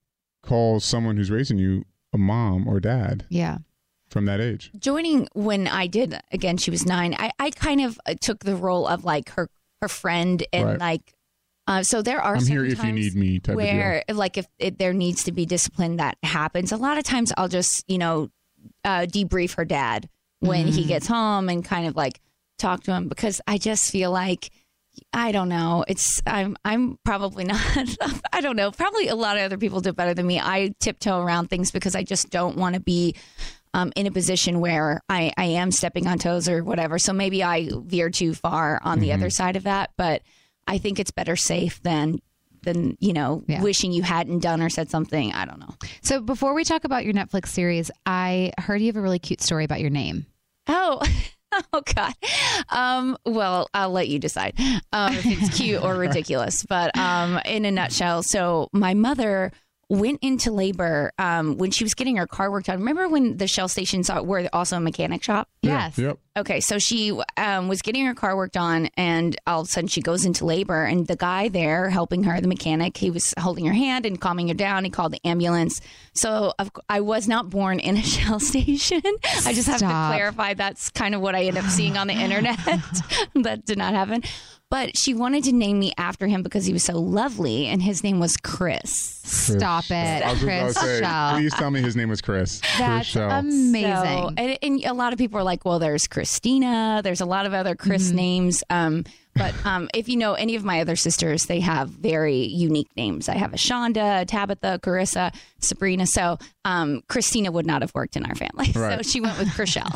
[0.41, 3.59] call someone who's raising you a mom or dad Yeah.
[4.09, 4.71] from that age.
[4.77, 8.55] Joining when I did, again, she was nine, I, I kind of uh, took the
[8.55, 9.47] role of like her,
[9.81, 10.79] her friend and Right.
[10.79, 11.13] like,
[11.67, 13.39] uh, so there are I'm here if you need me.
[13.39, 13.67] Type of deal.
[13.67, 17.31] where like if it, there needs to be discipline that happens a lot of times
[17.37, 18.29] i'll just you know
[18.85, 22.19] uh, debrief her dad when he gets home and kind of like
[22.57, 24.49] talk to him because i just feel like
[25.11, 27.59] i don't know it's i'm i'm probably not
[28.31, 30.73] i don't know probably a lot of other people do it better than me i
[30.79, 33.15] tiptoe around things because i just don't want to be
[33.73, 36.99] um, in a position where I, I am stepping on toes or whatever.
[36.99, 39.89] So maybe I veer too far on the other side of that.
[39.97, 40.21] But
[40.67, 42.19] I think it's better safe than
[42.63, 43.61] than you know Yeah.
[43.61, 45.33] wishing you hadn't done or said something.
[45.33, 45.75] I don't know.
[46.01, 49.41] So before we talk about your Netflix series, I heard you have a really cute
[49.41, 50.25] story about your name.
[50.67, 51.01] Oh.
[51.71, 52.13] Oh God.
[52.69, 54.55] Um, well, I'll let you decide
[54.91, 56.65] um, if it's cute or ridiculous.
[56.67, 59.51] But um, in a nutshell, so my mother
[59.93, 62.79] went into labor um, when she was getting her car worked on.
[62.79, 65.47] Remember when the Shell stations are- were also a mechanic shop?
[65.61, 65.97] Yes.
[65.97, 66.17] Yep.
[66.35, 69.87] Okay, so she um, was getting her car worked on, and all of a sudden
[69.87, 70.83] she goes into labor.
[70.83, 74.47] And the guy there helping her, the mechanic, he was holding her hand and calming
[74.47, 74.83] her down.
[74.83, 75.79] He called the ambulance.
[76.15, 79.01] So of, I was not born in a Shell station.
[79.45, 82.13] I just have to clarify that's kind of what I end up seeing on the
[82.15, 82.57] internet.
[83.35, 84.23] that did not happen.
[84.73, 88.03] But she wanted to name me after him because he was so lovely, and his
[88.03, 88.89] name was Chris.
[89.23, 92.21] Stop it, I was just about Chris to say, please tell me his name was
[92.21, 92.59] Chris.
[92.79, 93.83] That's Chris amazing.
[93.93, 97.01] So, and, and a lot of people are like, well, there's Christina.
[97.03, 98.15] There's a lot of other Chris Mm-hmm.
[98.15, 98.63] names.
[98.71, 99.05] Um,
[99.35, 103.27] but um, if you know any of my other sisters, they have very unique names.
[103.29, 106.05] I have a Shonda, Tabitha, Carissa, Sabrina.
[106.05, 108.71] So um, Christina would not have worked in our family.
[108.73, 109.91] So she went with Chrishell.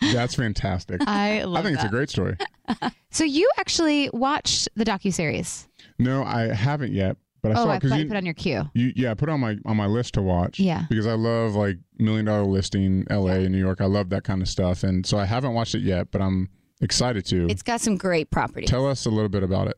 [0.12, 1.00] That's fantastic.
[1.06, 1.42] I love it.
[1.42, 2.36] I love think it's a great story.
[3.10, 5.66] So you actually watched the docu series.
[5.98, 8.34] No, I haven't yet, but I Oh, saw I because you you, put on your
[8.34, 8.68] queue.
[8.74, 10.60] you, yeah, I put on my on my list to watch.
[10.60, 10.84] Yeah.
[10.90, 13.36] because I love like Million Dollar Listing, L.A.
[13.44, 13.80] and New York.
[13.80, 16.50] I love that kind of stuff, and so I haven't watched it yet, but I'm
[16.80, 17.46] excited to.
[17.48, 18.68] it's got some great properties.
[18.70, 19.76] Tell us a little bit about it.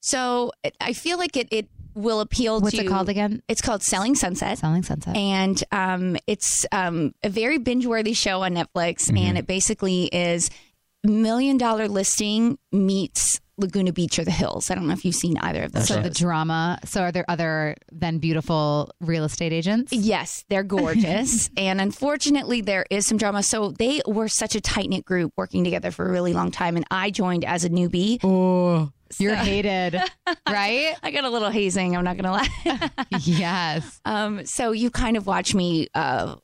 [0.00, 2.78] So I feel like it, it will appeal What's to.
[2.78, 3.42] What's it called again?
[3.48, 4.58] It's called Selling Sunset.
[4.58, 5.14] Selling Sunset.
[5.16, 9.16] and um, it's um, a very binge-worthy show on Netflix, Mm-hmm.
[9.18, 10.48] and it basically is
[11.04, 14.70] million dollar listing meets Laguna Beach or the Hills.
[14.70, 15.88] I don't know if you've seen either of those.
[15.88, 16.78] so the drama.
[16.84, 19.92] So are there other than beautiful real estate agents?
[19.92, 21.50] Yes, they're gorgeous.
[21.56, 23.42] and unfortunately, there is some drama.
[23.42, 26.76] So they were such a tight knit group working together for a really long time.
[26.76, 28.20] And I joined as a newbie.
[28.24, 30.00] Oh, you're hated,
[30.48, 30.94] right?
[31.02, 33.06] I got a little hazing, I'm not going to lie.
[33.20, 34.00] yes.
[34.04, 36.36] Um, so you kind of watch me uh,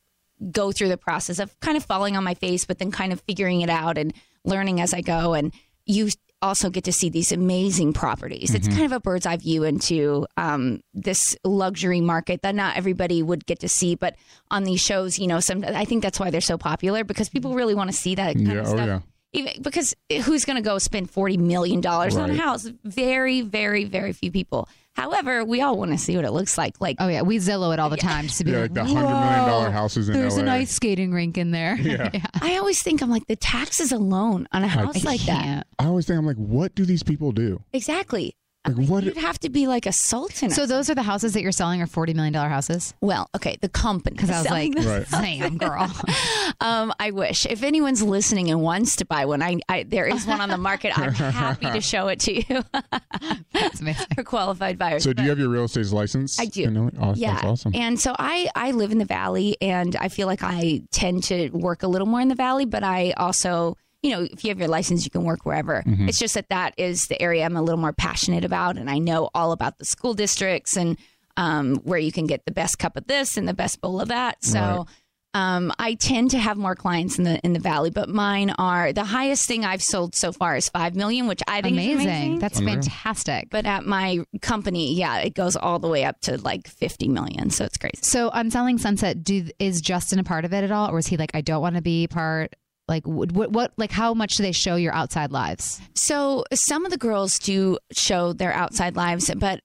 [0.51, 3.21] go through the process of kind of falling on my face, but then kind of
[3.21, 4.13] figuring it out and
[4.45, 5.35] learning as I go.
[5.35, 5.53] And
[5.85, 6.09] you
[6.47, 8.55] also get to see these amazing properties.
[8.55, 13.23] It's kind of a bird's eye view into um, this luxury market that not everybody
[13.23, 13.95] would get to see.
[13.95, 14.17] But
[14.51, 17.55] on these shows, you know, some I think that's why they're so popular because people
[17.55, 19.01] really want to see that kind Yeah, of oh, yeah.
[19.33, 22.67] Even, because who's going to go spend forty million dollars on a house?
[22.85, 24.69] Very, very, very few people.
[24.97, 26.81] However, we all want to see what it looks like.
[26.81, 28.87] Like Oh yeah, we Zillow it all the time just to be Yeah, like, like
[28.87, 30.43] the hundred million dollar houses in There's LA.
[30.43, 31.77] an ice skating rink in there.
[31.87, 32.11] Yeah.
[32.41, 35.43] I always think I'm like the taxes alone on a house like that.
[35.43, 35.67] Can't.
[35.79, 37.63] I always think I'm like, what do these people do?
[37.73, 38.35] Exactly.
[38.67, 39.05] Like, what?
[39.05, 40.51] You'd have to be like a sultan.
[40.51, 42.95] So those are the houses that you're selling are forty million dollar houses.
[43.01, 44.17] Well, okay, the company.
[44.17, 44.87] Because I was like, them.
[44.87, 45.07] Right.
[45.11, 45.93] damn girl.
[46.61, 50.27] um, I wish if anyone's listening and wants to buy one, I, I there is
[50.27, 50.99] one on the market.
[50.99, 52.65] I'm happy to show it to you
[53.53, 54.07] That's amazing.
[54.15, 55.05] for qualified buyers.
[55.05, 56.39] So, do you have your real estate license?
[56.41, 56.65] I do.
[56.65, 56.99] in Illinois?
[57.01, 57.73] Oh, yeah, that's awesome.
[57.75, 61.51] And so I I live in the valley, and I feel like I tend to
[61.51, 63.77] work a little more in the valley, but I also.
[64.07, 65.83] You know, if you have your license, you can work wherever.
[65.87, 66.09] Mm-hmm.
[66.09, 68.99] It's just that that is the area I'm a little more passionate about, and I
[68.99, 70.97] know all about the school districts and
[71.37, 74.09] um, where you can get the best cup of this and the best bowl of
[74.09, 74.43] that.
[74.45, 74.87] So Right.
[75.57, 78.93] um, I tend to have more clients in the in the valley, but mine are
[78.95, 81.99] the highest thing I've sold so far is five million, which I think Amazing.
[81.99, 82.39] is amazing.
[82.39, 82.75] That's Unreal.
[82.77, 83.49] fantastic.
[83.51, 87.51] but at my company, yeah, it goes all the way up to like fifty million.
[87.51, 87.99] So it's crazy.
[88.01, 91.07] So on Selling Sunset, do is Justin a part of it at all, or is
[91.09, 92.55] he like, I don't want to be part?
[92.89, 93.51] Like what, what?
[93.51, 93.73] What?
[93.77, 95.81] Like how much do they show your outside lives?
[95.95, 99.61] So some of the girls do show their outside lives, but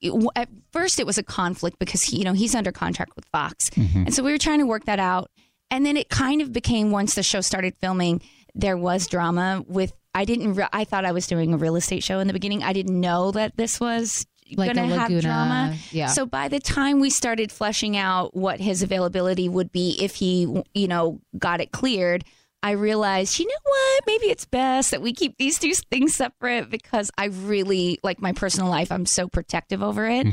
[0.00, 3.26] it- at first it was a conflict because he, you know he's under contract with
[3.26, 4.04] Fox, mm-hmm.
[4.06, 5.30] and so we were trying to work that out.
[5.70, 8.20] And then it kind of became once the show started filming,
[8.54, 9.92] there was drama with.
[10.14, 10.54] I didn't.
[10.54, 12.62] Re- I thought I was doing a real estate show in the beginning.
[12.62, 15.76] I didn't know that this was Like going a to have drama.
[15.90, 16.08] yeah.
[16.08, 20.62] So by the time we started fleshing out what his availability would be if he,
[20.74, 22.24] you know, got it cleared,
[22.62, 24.04] I realized, you know what?
[24.06, 28.32] Maybe it's best that we keep these two things separate because I really like my
[28.32, 28.92] personal life.
[28.92, 30.26] I'm so protective over it.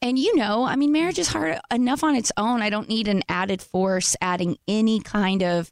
[0.00, 2.62] And you know, I mean, marriage is hard enough on its own.
[2.62, 5.70] I don't need an added force adding any kind of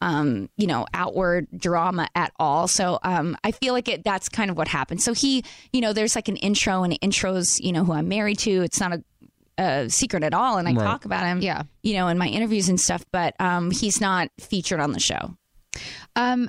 [0.00, 2.68] um, you know, outward drama at all.
[2.68, 5.02] So um, I feel like it that's kind of what happened.
[5.02, 5.42] So he,
[5.72, 8.62] you know, there's like an intro and intros, you know, who I'm married to.
[8.62, 9.02] It's not a,
[9.58, 10.84] a secret at all, and I Right.
[10.84, 11.62] talk about him, Yeah.
[11.82, 13.04] you know, in my interviews and stuff.
[13.12, 15.36] But um, he's not featured on the show.
[16.14, 16.48] Um.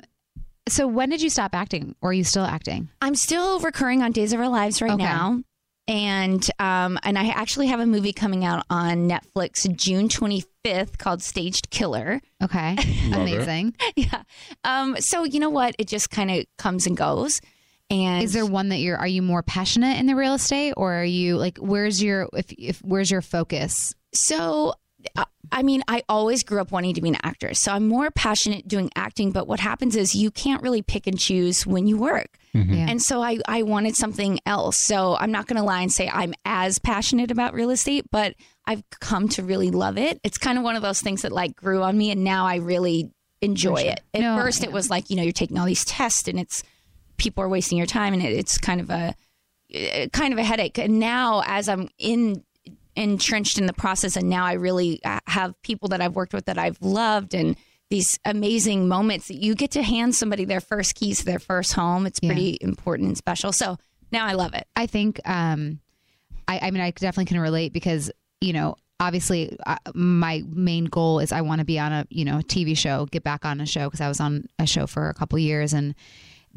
[0.68, 2.90] So when did you stop acting, or are you still acting?
[3.00, 5.02] I'm still recurring on Days of Our Lives right Okay.
[5.02, 5.42] now.
[5.86, 11.22] And um, and I actually have a movie coming out on Netflix June 25th called
[11.22, 12.20] Staged Killer.
[12.44, 12.74] Okay.
[12.76, 12.86] Love
[13.26, 13.32] it.
[13.34, 13.74] Amazing.
[13.96, 14.22] yeah.
[14.64, 15.74] Um, so you know what?
[15.78, 17.40] It just kind of comes and goes.
[17.90, 18.98] And Is there one that you're?
[18.98, 21.56] Are you more passionate in the real estate, or are you like?
[21.58, 23.94] Where's your if if where's your focus?
[24.12, 24.74] So,
[25.16, 27.60] uh, I mean, I always grew up wanting to be an actress.
[27.60, 29.30] So I'm more passionate doing acting.
[29.30, 32.38] But what happens is you can't really pick and choose when you work.
[32.52, 32.86] Yeah.
[32.88, 34.78] And so I, I wanted something else.
[34.78, 38.34] So I'm not going to lie and say I'm as passionate about real estate, but
[38.66, 40.20] I've come to really love it.
[40.24, 42.10] It's kind of one of those things that like grew on me.
[42.10, 44.00] And now I really enjoy it.
[44.12, 46.64] At No, first, it was like, you know, you're taking all these tests and it's
[47.18, 49.14] people are wasting your time and it, it's kind of a
[49.72, 50.78] eh, kind of a headache.
[50.78, 52.42] And now, as I'm in
[52.96, 56.46] entrenched in the process, and now I really uh, have people that I've worked with
[56.46, 57.56] that I've loved, and
[57.90, 61.72] these amazing moments that you get to hand somebody their first keys to their first
[61.74, 62.06] home.
[62.06, 62.30] It's Yeah.
[62.30, 63.52] pretty important and special.
[63.52, 63.78] So
[64.12, 64.66] now I love it.
[64.76, 65.80] I think, um,
[66.46, 68.10] I, I mean, I definitely can relate because,
[68.42, 72.24] you know, obviously uh, my main goal is I want to be on a, you
[72.26, 75.08] know, TV show, get back on a show because I was on a show for
[75.08, 75.94] a couple years and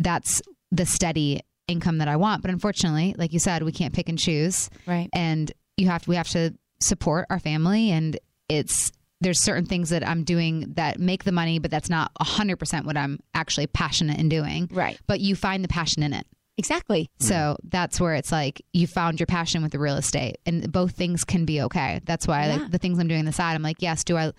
[0.03, 0.41] that's
[0.71, 2.41] the steady income that I want.
[2.41, 4.69] But unfortunately, like you said, we can't pick and choose.
[4.85, 5.09] Right.
[5.13, 8.17] And you have to, we have to support our family and
[8.49, 8.91] it's,
[9.21, 12.97] there's certain things that I'm doing that make the money, but that's not 100% what
[12.97, 14.67] I'm actually passionate in doing.
[14.71, 14.99] Right.
[15.07, 16.25] But you find the passion in it.
[16.57, 17.09] Exactly.
[17.19, 20.91] So that's where it's like you found your passion with the real estate, and both
[20.93, 22.01] things can be okay.
[22.05, 22.55] That's why Yeah.
[22.57, 24.31] like, the things I'm doing on the side, I'm like, yes, do I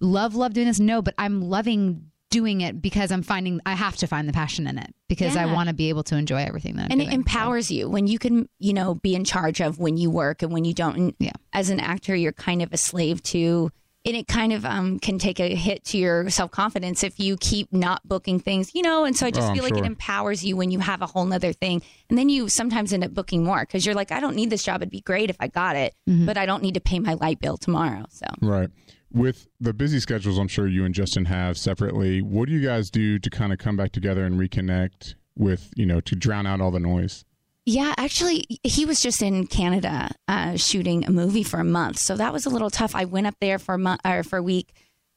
[0.00, 0.78] love love doing this?
[0.78, 4.66] No, but I'm loving doing it because I'm finding I have to find the passion
[4.66, 7.12] in it because I want to be able to enjoy everything that I'm and doing.
[7.12, 10.42] it empowers you when you can you know be in charge of when you work
[10.42, 11.32] and when you don't and Yeah.
[11.52, 13.70] as an actor you're kind of a slave to
[14.04, 17.72] and it kind of um, can take a hit to your self-confidence if you keep
[17.72, 20.44] not booking things you know and so i just Oh, I'm feel like it empowers
[20.44, 23.42] you when you have a whole nother thing and then you sometimes end up booking
[23.42, 25.76] more because you're like i don't need this job it'd be great if i got
[25.76, 26.26] it Mm-hmm.
[26.26, 28.68] but i don't need to pay my light bill tomorrow so Right.
[29.12, 32.20] With the busy schedules, I'm sure you and Justin have separately.
[32.20, 35.86] What do you guys do to kind of come back together and reconnect with, you
[35.86, 37.24] know, to drown out all the noise?
[37.64, 42.16] Yeah, actually, he was just in Canada uh, shooting a movie for a month, so
[42.16, 42.94] that was a little tough.
[42.94, 44.72] I went up there for a month or for a week,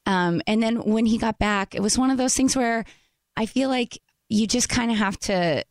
[0.05, 2.83] um, and then when he got back, it was one of those things where
[3.37, 5.63] I feel like you just kind of have to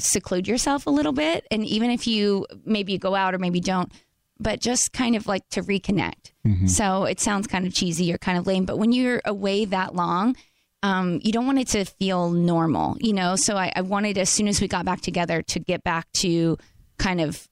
[0.00, 3.92] seclude yourself a little bit, and even if you maybe go out or maybe don't,
[4.40, 6.32] but just kind of like to reconnect.
[6.68, 9.94] So it sounds kind of cheesy or kind of lame, but when you're away that
[9.94, 10.36] long,
[10.82, 13.36] um, you don't want it to feel normal, you know?
[13.36, 16.56] So I, I wanted, as soon as we got back together, to get back to
[16.98, 17.48] kind of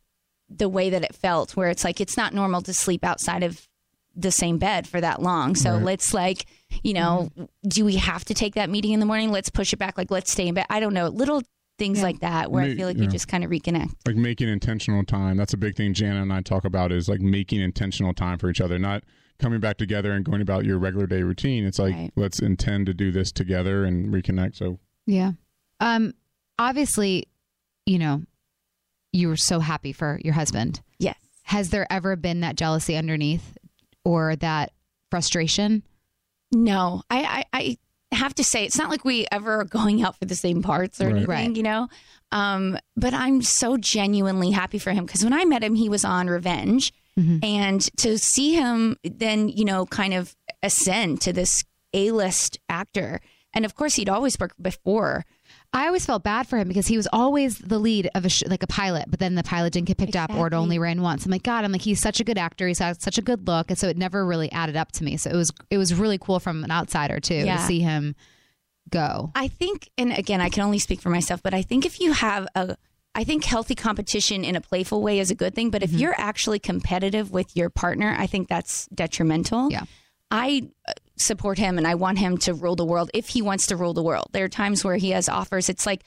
[0.49, 3.66] the way that it felt, where it's like it's not normal to sleep outside of
[4.14, 5.57] the same bed for that long.
[5.57, 6.47] So let's like,
[6.82, 7.30] you know,
[7.68, 9.30] do we have to take that meeting in the morning?
[9.30, 9.99] Let's push it back.
[9.99, 10.66] Like, let's stay in bed.
[10.70, 11.09] I don't know.
[11.09, 11.43] Little
[11.79, 13.05] things like that where I feel like yeah.
[13.05, 13.93] you just kind of reconnect.
[14.07, 17.20] like making intentional time that's a big thing jana and i talk about is like
[17.20, 19.05] making intentional time for each other not
[19.39, 22.12] coming back together and going about your regular day routine it's like Right.
[22.16, 25.33] let's intend to do this together and reconnect so Yeah.
[25.81, 26.14] Um
[26.59, 27.29] obviously,
[27.85, 28.22] you know,
[29.12, 30.81] you were so happy for your husband.
[30.99, 31.16] Yes.
[31.43, 33.57] Has there ever been that jealousy underneath
[34.05, 34.72] or that
[35.11, 35.83] frustration?
[36.53, 37.77] No, I, I, I
[38.17, 41.01] have to say, it's not like we ever are going out for the same parts
[41.01, 41.11] or Right.
[41.17, 41.57] anything, Right.
[41.57, 41.89] you know?
[42.33, 46.05] Um, but I'm so genuinely happy for him because when I met him, he was
[46.05, 46.93] on Revenge.
[47.43, 51.64] And to see him then, you know, kind of ascend to this
[51.95, 53.21] A list actor.
[53.55, 55.25] And of course, he'd always worked before.
[55.77, 58.45] I always felt bad for him because he was always the lead of a sh-
[58.47, 61.03] like a pilot, but then the pilot didn't get picked up or it only ran
[61.03, 61.27] once.
[61.27, 62.66] I'm like, God, I'm like, he's such a good actor.
[62.66, 65.18] He's had such a good look, and so it never really added up to me.
[65.18, 67.59] So it was it was really cool from an outsider too Yeah.
[67.59, 68.14] to see him
[68.89, 69.33] go.
[69.35, 72.12] I think, and again, I can only speak for myself, but I think if you
[72.12, 72.79] have a,
[73.14, 75.68] I think healthy competition in a playful way is a good thing.
[75.68, 75.99] But if mm-hmm.
[75.99, 79.70] you're actually competitive with your partner, I think that's detrimental.
[79.70, 79.83] Yeah.
[80.31, 80.70] I
[81.17, 83.95] support him and I want him to rule the world if he wants to rule
[83.95, 84.29] the world.
[84.33, 85.69] There are times where he has offers.
[85.69, 86.03] It's like,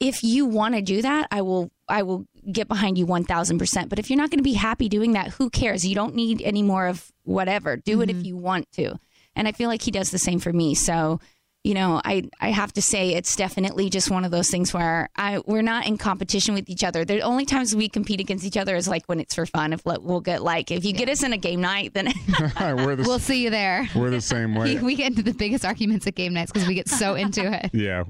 [0.00, 3.88] if you want to do that, I will, I will get behind you 1000%.
[3.88, 5.84] But if you're not going to be happy doing that, who cares?
[5.84, 7.76] You don't need any more of whatever.
[7.76, 8.24] Do it if mm-hmm.
[8.24, 8.98] you want to.
[9.34, 10.74] And I feel like he does the same for me.
[10.74, 11.20] So,
[11.64, 15.08] you know, I I have to say it's definitely just one of those things where
[15.16, 17.04] I we're not in competition with each other.
[17.04, 19.72] The only times we compete against each other is like when it's for fun.
[19.72, 23.18] If we'll get like if you get us in a game night, then the We'll
[23.18, 23.88] see you there.
[23.94, 26.74] we're the same way we get into the biggest arguments at game nights because we
[26.74, 27.70] get so into it.
[27.74, 28.04] yeah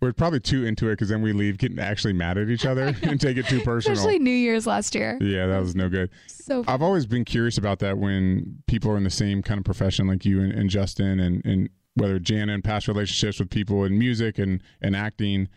[0.00, 2.94] we're probably too into it because then we leave getting actually mad at each other
[3.02, 5.16] and take it too personal Especially New Year's last year.
[5.20, 8.96] yeah that was no good So I've always been curious about that when people are
[8.98, 12.54] in the same kind of profession like you and, and Justin and, and whether Jana
[12.54, 15.48] and past relationships with people in music and, and acting,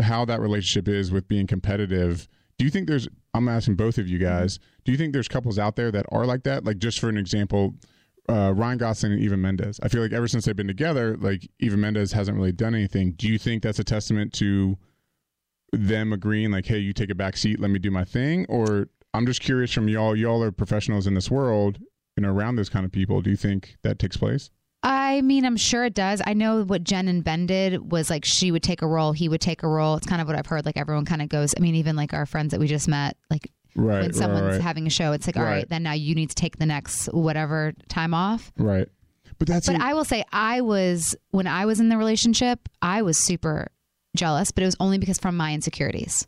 [0.00, 2.28] how that relationship is with being competitive.
[2.58, 5.58] Do you think there's, I'm asking both of you guys, do you think there's couples
[5.58, 6.64] out there that are like that?
[6.64, 7.74] Like just for an example,
[8.28, 9.80] uh, Ryan Gosling and Eva Mendes.
[9.82, 13.12] I feel like ever since they've been together, like Eva Mendes hasn't really done anything.
[13.12, 14.76] Do you think that's a testament to
[15.72, 18.46] them agreeing like, hey, you take a back seat, let me do my thing?
[18.48, 21.78] Or I'm just curious from y'all, y'all are professionals in this world,
[22.16, 23.22] you know, around those kind of people.
[23.22, 24.50] Do you think that takes place?
[24.82, 26.22] I mean, I'm sure it does.
[26.24, 29.28] I know what Jen and Ben did was like she would take a role, he
[29.28, 29.96] would take a role.
[29.96, 30.64] It's kind of what I've heard.
[30.64, 31.54] Like everyone kind of goes.
[31.56, 34.00] I mean, even like our friends that we just met, like Right.
[34.02, 35.68] when someone's right, right, having a show, it's like, all right, Right.
[35.68, 38.52] then now you need to take the next whatever time off.
[38.56, 38.88] right.
[39.38, 43.02] But that's But I will say, I was when I was in the relationship, I
[43.02, 43.68] was super
[44.16, 46.26] jealous, but it was only because from my insecurities.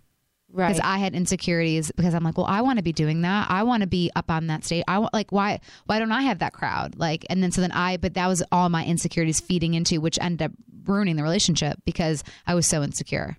[0.52, 0.68] Right.
[0.68, 3.50] because I had insecurities because I'm like, well, I want to be doing that.
[3.50, 4.84] I want to be up on that stage.
[4.88, 6.96] I want like why why don't I have that crowd?
[6.96, 10.18] Like and then so then I but that was all my insecurities feeding into which
[10.20, 10.52] ended up
[10.84, 13.36] ruining the relationship because I was so insecure.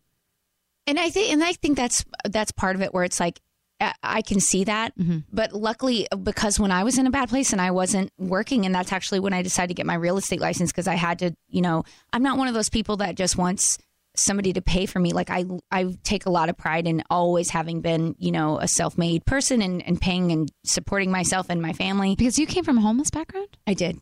[0.87, 3.39] and I think and I think that's that's part of it where it's like
[3.81, 5.19] I- I can see that, mm-hmm.
[5.33, 8.75] but luckily because when I was in a bad place and I wasn't working, and
[8.75, 11.33] that's actually when I decided to get my real estate license because I had to,
[11.49, 11.83] you know,
[12.13, 13.79] I'm not one of those people that just wants
[14.15, 15.13] somebody to pay for me.
[15.13, 18.67] Like I, I take a lot of pride in always having been, you know, a
[18.67, 22.15] self-made person and, and paying and supporting myself and my family.
[22.15, 23.57] Because you came from a homeless background?
[23.65, 23.99] I did.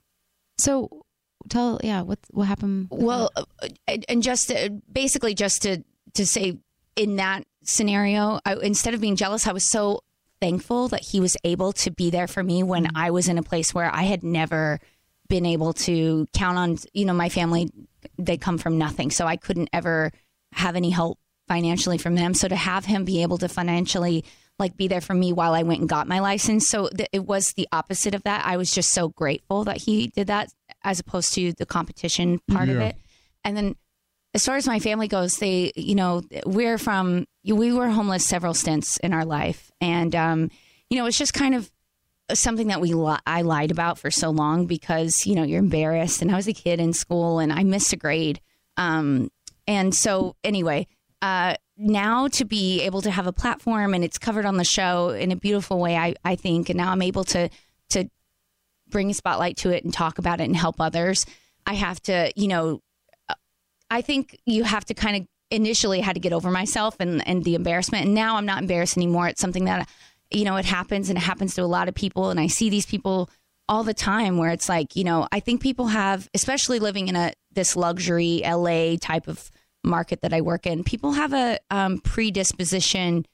[0.57, 1.03] So
[1.47, 2.87] tell yeah, what what happened?
[2.91, 3.45] Well, uh,
[3.87, 5.83] and and just to, basically just to
[6.15, 6.57] to say
[6.95, 10.01] in that scenario, I, instead of being jealous, I was so
[10.41, 13.43] thankful that he was able to be there for me when I was in a
[13.43, 14.79] place where I had never
[15.27, 16.77] been able to count on.
[16.93, 17.69] You know, my family
[18.25, 20.11] they come from nothing, so I couldn't ever
[20.53, 22.33] have any help financially from them.
[22.33, 24.25] So to have him be able to financially
[24.59, 27.25] like be there for me while I went and got my license, so th- it
[27.25, 28.45] was the opposite of that.
[28.45, 30.49] I was just so grateful that he did that,
[30.83, 32.95] as opposed to the competition part of it.
[33.43, 33.75] And then
[34.33, 38.53] as far as my family goes, they, you know, we're from, we were homeless several
[38.53, 39.71] stints in our life.
[39.81, 40.51] And, um,
[40.89, 41.71] you know, it's just kind of
[42.33, 46.21] something that we, li- I lied about for so long because, you know, you're embarrassed.
[46.21, 48.39] And I was a kid in school and I missed a grade.
[48.77, 49.31] Um,
[49.67, 50.87] and so anyway,
[51.21, 55.09] uh, now to be able to have a platform and it's covered on the show
[55.09, 57.49] in a beautiful way, I, I think, and now I'm able to,
[57.89, 58.09] to
[58.89, 61.25] bring a spotlight to it and talk about it and help others.
[61.65, 62.81] I have to, you know,
[63.91, 67.43] I think you have to kind of initially had to get over myself and, and
[67.43, 68.05] the embarrassment.
[68.05, 69.27] And now I'm not embarrassed anymore.
[69.27, 69.89] It's something that,
[70.31, 72.29] you know, it happens and it happens to a lot of people.
[72.29, 73.29] And I see these people
[73.67, 77.15] all the time where it's like, you know, I think people have, especially living in
[77.15, 79.51] a, this luxury LA type of
[79.83, 83.25] market that I work in, people have a um, predisposition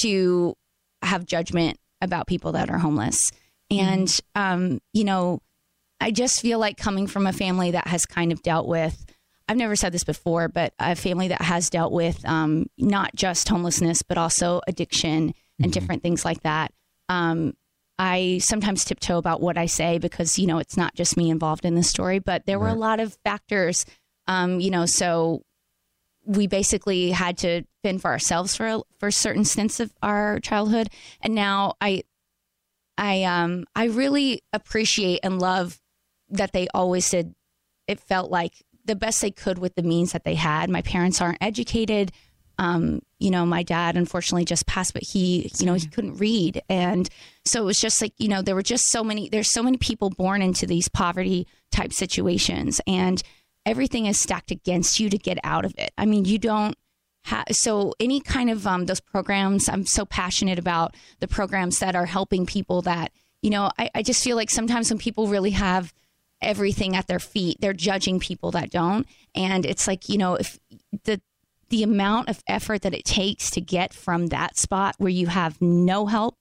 [0.00, 0.54] to
[1.02, 3.30] have judgment about people that are homeless.
[3.70, 5.40] And, um, you know,
[6.00, 9.04] I just feel like coming from a family that has kind of dealt with
[9.48, 13.48] I've never said this before, but a family that has dealt with um, not just
[13.48, 16.72] homelessness, but also addiction and different things like that.
[17.08, 17.54] Um,
[17.98, 21.64] I sometimes tiptoe about what I say because, you know, it's not just me involved
[21.64, 23.84] in this story, but there were a lot of factors,
[24.28, 25.42] um, you know, so
[26.24, 30.90] we basically had to fend for ourselves for a, for certain stints of our childhood.
[31.20, 32.04] And now I,
[32.96, 35.80] I, um, I really appreciate and love
[36.28, 37.34] that they always did.
[37.88, 38.52] It felt like
[38.84, 40.70] the best they could with the means that they had.
[40.70, 42.12] My parents aren't educated.
[42.58, 46.62] Um, you know, my dad unfortunately just passed, but he, you know, he couldn't read.
[46.68, 47.08] And
[47.44, 49.76] so it was just like, you know, there were just so many, there's so many
[49.76, 53.22] people born into these poverty type situations and
[53.66, 55.90] everything is stacked against you to get out of it.
[55.98, 56.76] I mean, you don't
[57.24, 61.96] have, so any kind of, um, those programs, I'm so passionate about the programs that
[61.96, 63.12] are helping people that,
[63.42, 65.92] you know, I, I just feel like sometimes when people really have,
[66.40, 67.56] everything at their feet.
[67.60, 69.06] They're judging people that don't.
[69.34, 70.58] And it's like, you know, if
[71.04, 71.20] the
[71.70, 75.60] the amount of effort that it takes to get from that spot where you have
[75.60, 76.36] no help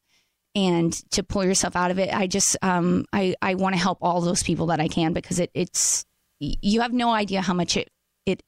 [0.55, 3.99] and to pull yourself out of it, I just um I, I want to help
[4.01, 6.05] all those people that I can because it it's
[6.39, 7.89] you have no idea how much it
[8.25, 8.43] it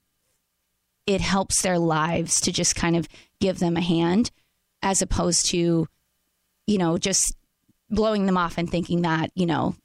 [1.06, 3.08] it helps their lives to just kind of
[3.40, 4.32] give them a hand
[4.82, 5.88] as opposed to,
[6.68, 7.36] you know, just
[7.90, 9.76] blowing them off and thinking that, you know,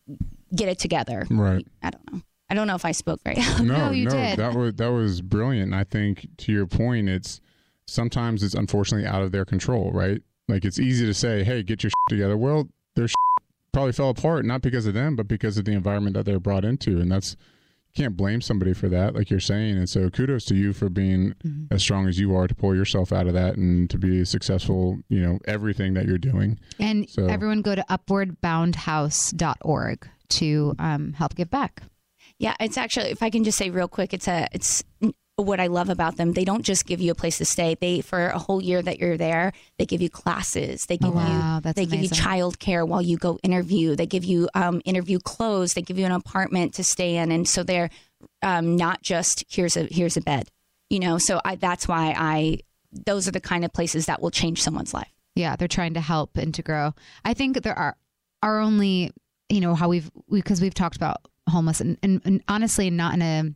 [0.54, 1.26] get it together.
[1.30, 1.66] Right.
[1.82, 2.20] I don't know.
[2.50, 4.38] I don't know if I spoke very No, you no, did.
[4.38, 5.72] that was that was brilliant.
[5.72, 7.40] And I think to your point, it's
[7.86, 10.20] sometimes it's unfortunately out of their control, right?
[10.48, 13.14] Like it's easy to say, "Hey, get your shit together." Well, their shit
[13.72, 16.64] probably fell apart not because of them, but because of the environment that they're brought
[16.66, 17.34] into, and that's
[17.94, 19.78] you can't blame somebody for that, like you're saying.
[19.78, 21.34] And so, kudos to you for being
[21.70, 24.98] as strong as you are to pull yourself out of that and to be successful.
[25.08, 26.58] You know, everything that you're doing.
[26.78, 31.82] And So- everyone go to upwardboundhouse.org to um, help give back.
[32.44, 34.84] Yeah, it's actually if I can just say real quick, it's a it's
[35.36, 36.34] what I love about them.
[36.34, 37.74] They don't just give you a place to stay.
[37.74, 40.84] They for a whole year that you're there, they give you classes.
[40.84, 42.18] They give Oh, wow, you that's they give you amazing.
[42.18, 43.96] child care while you go interview.
[43.96, 45.72] They give you um, interview clothes.
[45.72, 47.88] They give you an apartment to stay in, and so they're
[48.42, 50.50] um, not just here's a here's a bed.
[50.90, 52.58] You know, so I that's why I
[52.92, 55.08] those are the kind of places that will change someone's life.
[55.34, 56.92] Yeah, they're trying to help and to grow.
[57.24, 57.96] I think there are
[58.42, 59.12] are only
[59.48, 63.14] you know how we've because we, have talked about homeless and, and, and honestly not
[63.14, 63.54] in a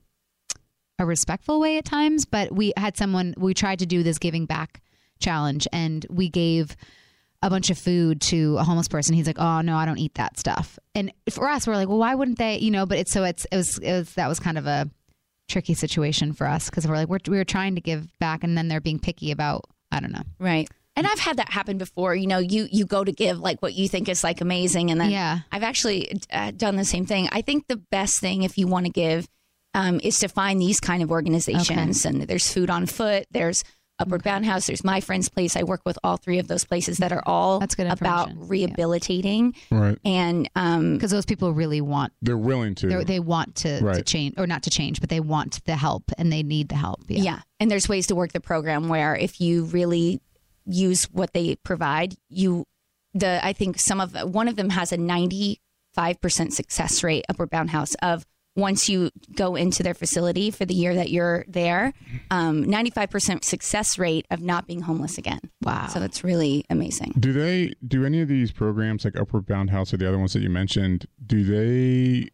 [1.01, 4.47] a respectful way at times, but we had someone we tried to do this giving
[4.47, 4.83] back
[5.21, 6.77] challenge and we gave
[7.41, 9.15] a bunch of food to a homeless person.
[9.15, 11.99] He's like, "Oh no, I don't eat that stuff." And for us, we're like, "Well,
[11.99, 14.41] why wouldn't they?" You know, but it's so it's it was it was that was
[14.41, 14.91] kind of a
[15.49, 18.59] tricky situation for us because we're like we're we were trying to give back and
[18.59, 20.25] then they're being picky about I don't know.
[20.39, 20.69] Right.
[20.99, 22.15] And I've had that happen before.
[22.15, 25.01] You know, you you go to give like what you think is like amazing, and
[25.01, 25.39] then Yeah.
[25.53, 27.29] I've actually uh, done the same thing.
[27.33, 29.27] I think the best thing if you want to give
[29.75, 32.05] um, is to find these kind of organizations.
[32.05, 33.27] And there's Food on Foot.
[33.31, 33.63] There's
[34.01, 34.67] Upward Bound House.
[34.69, 35.57] There's My Friend's Place.
[35.57, 38.43] I work with all three of those places that are all That's good about information.
[38.43, 38.67] Yeah.
[38.67, 39.99] rehabilitating Right.
[40.05, 42.87] and um, because those people really want They're willing to.
[42.87, 46.05] they're- they want to, to change or not to change but they want the help
[46.17, 47.41] and they need the help yeah, Yeah.
[47.61, 50.21] And there's ways to work the program where if you really
[50.69, 52.65] use what they provide, you
[53.15, 55.59] the I think some of one of them has a 95%
[56.53, 58.27] success rate upward bound house of
[58.59, 61.93] once you go into their facility for the year that you're there,
[62.31, 65.39] um, 95% success rate of not being homeless again.
[65.63, 65.87] Wow.
[65.87, 67.15] So that's really amazing.
[67.21, 70.33] Do they do any of these programs like Upward Bound House or the other ones
[70.33, 71.07] that you mentioned?
[71.25, 72.31] Do they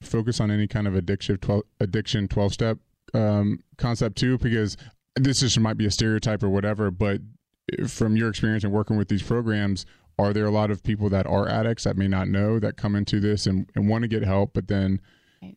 [0.00, 2.78] focus on any kind of addiction twelve addiction twelve step
[3.12, 4.38] um, concept too?
[4.38, 4.76] Because
[5.16, 7.20] this just might be a stereotype or whatever, but
[7.88, 9.86] from your experience and working with these programs,
[10.18, 12.94] are there a lot of people that are addicts that may not know that come
[12.94, 15.00] into this and, and want to get help, but then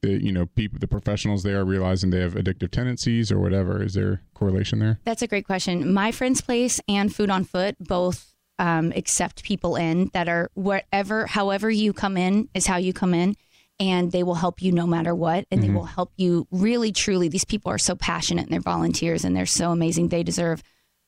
[0.01, 3.81] the you know people the professionals there are realizing they have addictive tendencies or whatever?
[3.81, 4.99] Is there correlation there?
[5.05, 5.93] That's a great question.
[5.93, 11.27] My Friend's Place and Food on Foot both um, accept people in that are whatever,
[11.27, 13.35] however you come in is how you come in,
[13.79, 17.27] and they will help you no matter what, and they will help you really, truly.
[17.27, 20.09] These people are so passionate and they're volunteers and they're so amazing.
[20.09, 20.63] They deserve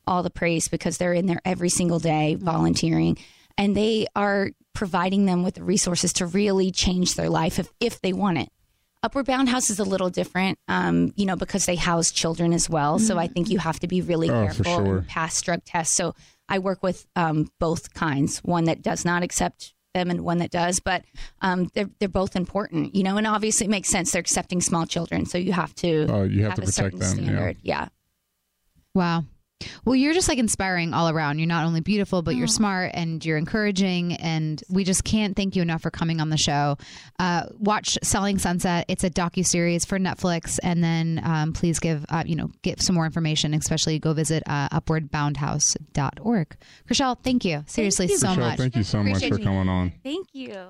[0.10, 3.18] all the praise because they're in there every single day volunteering,
[3.58, 8.02] and they are providing them with the resources to really change their life if, if
[8.02, 8.50] they want it.
[9.02, 12.70] Upward Bound House is a little different, um, you know, because they house children as
[12.70, 13.00] well.
[13.00, 14.98] So I think you have to be really Oh, careful sure.
[14.98, 15.96] and pass drug tests.
[15.96, 16.16] So
[16.50, 20.52] I work with um, both kinds, one that does not accept them and one that
[20.52, 21.04] does, but
[21.42, 23.16] um, they're they're both important, you know.
[23.18, 24.12] And obviously, it makes sense.
[24.12, 27.00] They're accepting small children, so you have to Oh, you have to a protect certain
[27.00, 27.26] them, yeah.
[27.26, 27.58] standard.
[27.64, 27.88] Yeah.
[28.94, 29.24] wow
[29.86, 31.40] Well, you're just like inspiring all around.
[31.40, 34.14] You're not only beautiful, but you're smart and you're encouraging.
[34.14, 36.78] And we just can't thank you enough for coming on the show.
[37.20, 38.86] Uh, watch Selling Sunset.
[38.88, 42.82] It's a docu series for Netflix, and then um, please give uh, you know get
[42.82, 43.54] some more information.
[43.54, 46.58] Especially go visit uh, upwardboundhouse.org.
[46.90, 48.18] Chrishell, thank you seriously you.
[48.18, 48.58] so Michelle, much.
[48.58, 49.46] thank you so much Appreciate for you.
[49.46, 49.94] coming on.
[50.04, 50.70] Thank you.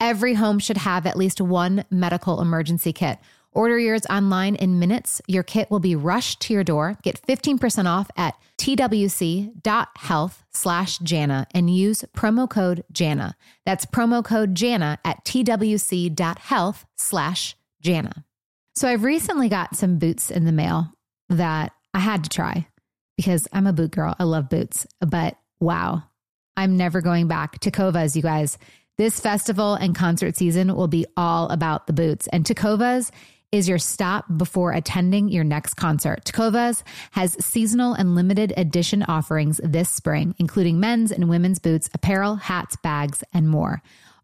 [0.00, 3.18] Every home should have at least one medical emergency kit.
[3.52, 5.20] Order yours online in minutes.
[5.26, 6.96] Your kit will be rushed to your door.
[7.02, 13.36] Get 15% off at twc.health slash Jana and use promo code Jana.
[13.66, 18.24] That's promo code Jana at twc.health slash Jana.
[18.76, 20.92] So I've recently got some boots in the mail
[21.28, 22.68] that I had to try
[23.16, 24.14] because I'm a boot girl.
[24.18, 26.04] I love boots, but wow,
[26.56, 28.58] I'm never going back Tecovas, you guys.
[29.00, 32.26] This festival and concert season will be all about the boots.
[32.26, 33.10] And Tecovas
[33.50, 36.26] is your stop before attending your next concert.
[36.26, 36.82] Tecovas
[37.12, 42.76] has seasonal and limited edition offerings this spring, including men's and women's boots, apparel, hats,
[42.82, 43.80] bags, and more.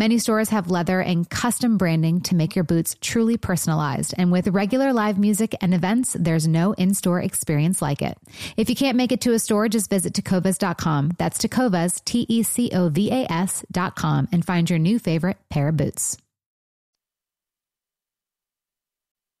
[0.00, 4.14] Many stores have leather and custom branding to make your boots truly personalized.
[4.16, 8.16] And with regular live music and events, there's no in store experience like it.
[8.56, 11.10] If you can't make it to a store, just visit tecovas.com.
[11.18, 15.68] That's tacovas, T E C O V A S.com, and find your new favorite pair
[15.68, 16.16] of boots.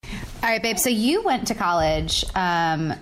[0.04, 0.76] All right, babe.
[0.76, 2.22] So you went to college.
[2.34, 2.92] Um,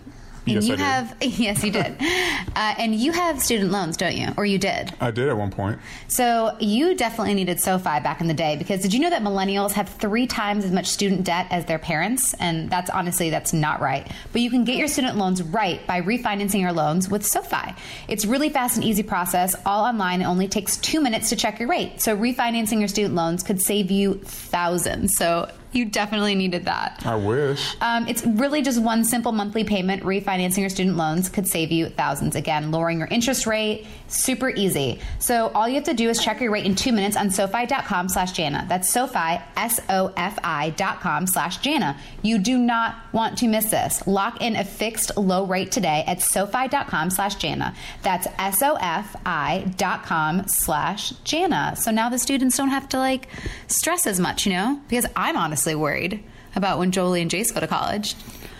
[0.55, 0.85] Yes, you I did.
[0.85, 4.29] have yes, you did, uh, and you have student loans, don't you?
[4.37, 4.93] Or you did.
[5.01, 5.79] I did at one point.
[6.09, 9.73] So you definitely needed SoFi back in the day because did you know that millennials
[9.73, 12.35] have three times as much student debt as their parents?
[12.35, 14.11] And that's honestly that's not right.
[14.33, 17.75] But you can get your student loans right by refinancing your loans with SoFi.
[18.09, 20.23] It's really fast and easy process, all online.
[20.23, 22.01] It only takes two minutes to check your rate.
[22.01, 25.17] So refinancing your student loans could save you thousands.
[25.17, 27.03] So you definitely needed that.
[27.07, 27.77] I wish.
[27.81, 30.03] Um, it's really just one simple monthly payment.
[30.03, 32.37] Refinancing your student loans could save you thousands.
[32.37, 35.01] Again, lowering your interest rate, super easy.
[35.21, 38.09] So all you have to do is check your rate in two minutes on SoFi.com
[38.09, 38.67] slash Jana.
[38.69, 41.97] That's SoFi, S-O-F-I dot com slash Jana.
[42.23, 44.07] You do not want to miss this.
[44.07, 47.75] Lock in a fixed low rate today at SoFi.com slash Jana.
[48.03, 51.77] That's S-O-F-I dot com slash Jana.
[51.77, 53.29] So now the students don't have to like
[53.69, 54.81] stress as much, you know?
[54.89, 56.23] Because I'm honestly worried
[56.57, 58.15] about when Jolie and Jace go to college.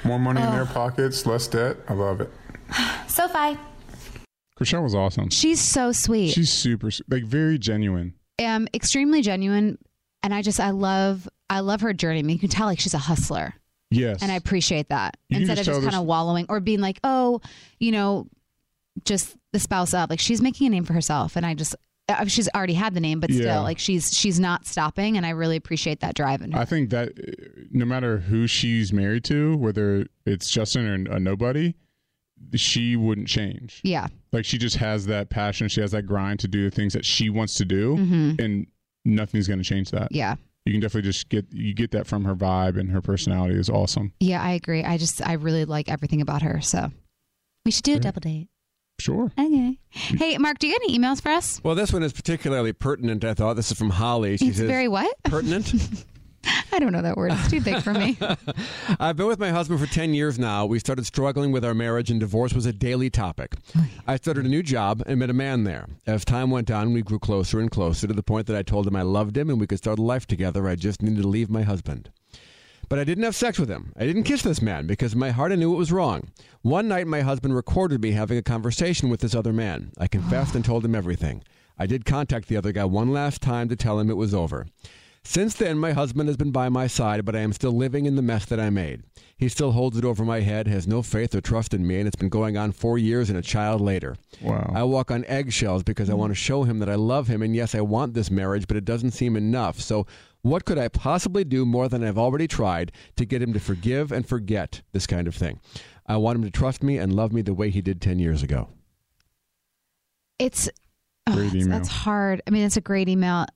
[0.05, 1.77] More money in their pockets, less debt.
[1.89, 2.31] I love it.
[3.09, 3.59] SoFi.
[4.59, 5.31] Chrishell was awesome.
[5.31, 6.31] She's so sweet.
[6.33, 8.15] She's super, like, very genuine.
[8.45, 9.79] um, extremely genuine,
[10.23, 12.19] and I just I love I love her journey.
[12.19, 13.55] I mean, you can tell like she's a hustler,
[13.91, 14.21] Yes.
[14.23, 16.81] and I appreciate that You can instead of just just kind of wallowing or being
[16.81, 17.41] like, oh,
[17.79, 18.27] you know,
[19.05, 20.11] just the spouse up.
[20.11, 21.75] Like she's making a name for herself, and I just
[22.27, 23.41] she's already had the name, but Yeah.
[23.41, 26.59] still, like she's she's not stopping, and I really appreciate that drive in her.
[26.61, 31.21] I think that uh, no matter who she's married to, whether it's Justin or a
[31.21, 31.75] nobody,
[32.55, 33.81] she wouldn't change.
[33.85, 36.93] yeah, Like she just has that passion, she has that grind to do the things
[36.93, 38.41] that she wants to do, Mhm.
[38.41, 38.67] and
[39.05, 40.09] nothing's going to change that.
[40.13, 43.59] yeah, You can definitely just get you get that from her vibe and her personality
[43.59, 44.13] is awesome.
[44.21, 44.43] yeah.
[44.43, 44.85] I agree.
[44.85, 46.61] I just I really like everything about her.
[46.61, 46.91] So
[47.65, 48.49] we should do a double date.
[48.99, 49.31] Sure.
[49.39, 49.79] Okay.
[49.91, 51.61] Hey, Mark, do you have any emails for us?
[51.63, 53.25] Well, this one is particularly pertinent.
[53.25, 54.37] I thought this is from Holly.
[54.37, 55.15] She It's says, very what?
[55.25, 55.73] pertinent.
[56.73, 57.33] I don't know that word.
[57.33, 58.17] It's too big for me.
[59.01, 60.67] I've been with my husband for 10 years now.
[60.67, 63.55] We started struggling with our marriage, and divorce was a daily topic.
[64.07, 65.87] I started a new job and met a man there.
[66.07, 68.87] As time went on, we grew closer and closer to the point that I told
[68.87, 70.69] him I loved him and we could start a life together.
[70.69, 72.11] I just needed to leave my husband.
[72.89, 73.93] But I didn't have sex with him.
[73.97, 76.31] I didn't kiss this man because in my heart I knew it was wrong.
[76.63, 79.93] One night, my husband recorded me having a conversation with this other man.
[79.99, 81.43] I confessed and told him everything.
[81.79, 84.67] I did contact the other guy one last time to tell him it was over.
[85.25, 88.17] Since then, my husband has been by my side, but I am still living in
[88.17, 89.03] the mess that I made.
[89.37, 92.07] He still holds it over my head, has no faith or trust in me, and
[92.07, 94.17] it's been going on four years and a child later.
[94.41, 94.73] Wow.
[94.75, 97.55] I walk on eggshells because I want to show him that I love him, and
[97.55, 99.81] yes, I want this marriage, but it doesn't seem enough.
[99.81, 100.07] So,
[100.43, 104.13] what could I possibly do more than I've already tried to get him to forgive
[104.13, 105.61] and forget this kind of thing?
[106.07, 108.43] I want him to trust me and love me the way he did 10 years
[108.43, 108.69] ago.
[110.39, 110.69] It's
[111.27, 111.79] oh, Great that's- email.
[111.79, 112.43] That's hard.
[112.47, 113.47] I mean, it's a great email,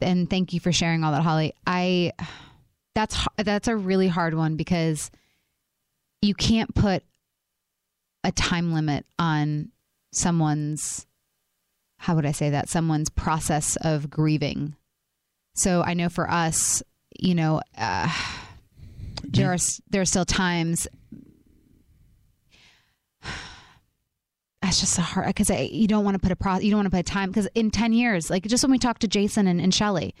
[0.00, 1.54] and thank you for sharing all that, Holly.
[1.66, 2.12] I
[2.94, 5.10] that's that's a really hard one because
[6.20, 7.02] you can't put
[8.22, 9.70] a time limit on
[10.12, 11.06] someone's
[11.98, 14.76] how would I say that someone's process of grieving.
[15.54, 16.82] So I know for us,
[17.18, 18.10] you know, uh,
[19.22, 19.58] there are
[19.90, 20.88] there are still times
[24.62, 26.86] That's just so hard because you don't want to put a pro you don't want
[26.86, 29.48] to put a time because in 10 years like just when we talked to jason
[29.48, 30.14] and, and shelly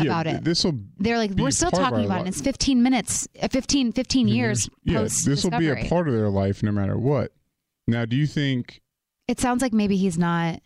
[0.00, 3.48] about it This will they're like we're still talking about it it's 15 minutes uh,
[3.48, 6.98] 15 15 years yeah, post this will be a part of their life no matter
[6.98, 7.32] what.
[7.86, 8.80] Now, do you think
[9.28, 10.60] it sounds like maybe he's not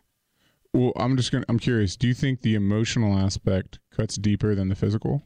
[0.74, 4.54] well, I'm just going to I'm curious, do you think the emotional aspect cuts deeper
[4.54, 5.22] than the physical?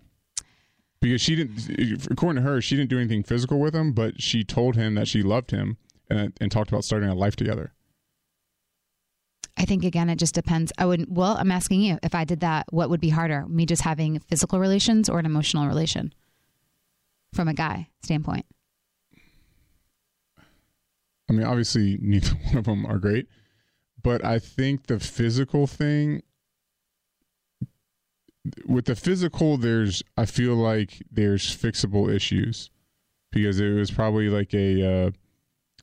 [1.00, 4.44] Because she didn't according to her, she didn't do anything physical with him, but she
[4.44, 5.76] told him that she loved him
[6.08, 7.72] and and talked about starting a life together.
[9.56, 12.40] i think again it just depends i would well i'm asking you if i did
[12.40, 16.12] that what would be harder me just having physical relations or an emotional relation
[17.34, 18.46] from a guy standpoint
[21.28, 23.26] I mean, obviously, neither one of them are great,
[24.02, 26.22] but I think the physical thing,
[28.66, 32.70] with the physical, there's, I feel like there's fixable issues
[33.30, 35.10] because it was probably like a, uh,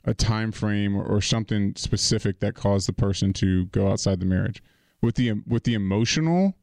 [0.06, 4.64] a time frame or, something specific that caused the person to go outside the marriage.
[5.02, 6.56] With the with the emotional,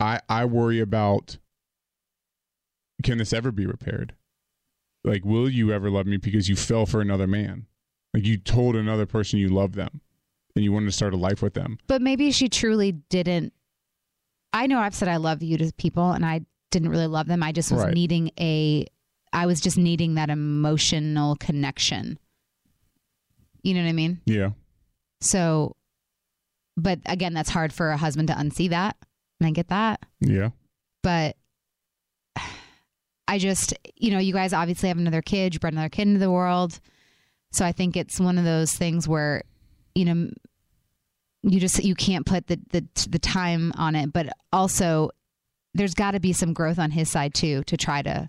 [0.00, 1.38] I I worry about
[3.02, 4.14] can this ever be repaired?
[5.04, 7.66] like will you ever love me because you fell for another man
[8.12, 10.00] like you told another person you love them
[10.54, 13.52] and you wanted to start a life with them But maybe she truly didn't.
[14.52, 17.42] I know I've said I love you to people, and I didn't really love them.
[17.42, 17.94] I just was Right.
[17.94, 18.86] needing a.
[19.32, 22.18] I was just needing that emotional connection.
[23.64, 24.20] You know what I mean?
[24.26, 24.50] yeah
[25.20, 25.74] So,
[26.76, 28.96] but again, that's hard for a husband to unsee that,
[29.40, 30.04] and I get that.
[30.20, 30.50] yeah
[31.02, 31.36] But
[33.26, 36.20] I just, you know, you guys obviously have another kid, you brought another kid into
[36.20, 36.78] the world.
[37.52, 39.42] So I think it's one of those things where,
[39.94, 40.30] you know,
[41.42, 45.10] you just you can't put the the the time on it, but also
[45.74, 48.28] there's got to be some growth on his side too to try to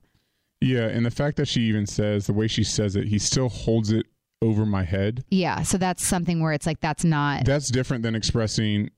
[0.62, 3.50] Yeah, and the fact that she even says the way she says it, he still
[3.50, 4.06] holds it
[4.42, 5.24] over my head.
[5.32, 8.90] yeah so that's something where it's like that's not That's different than expressing,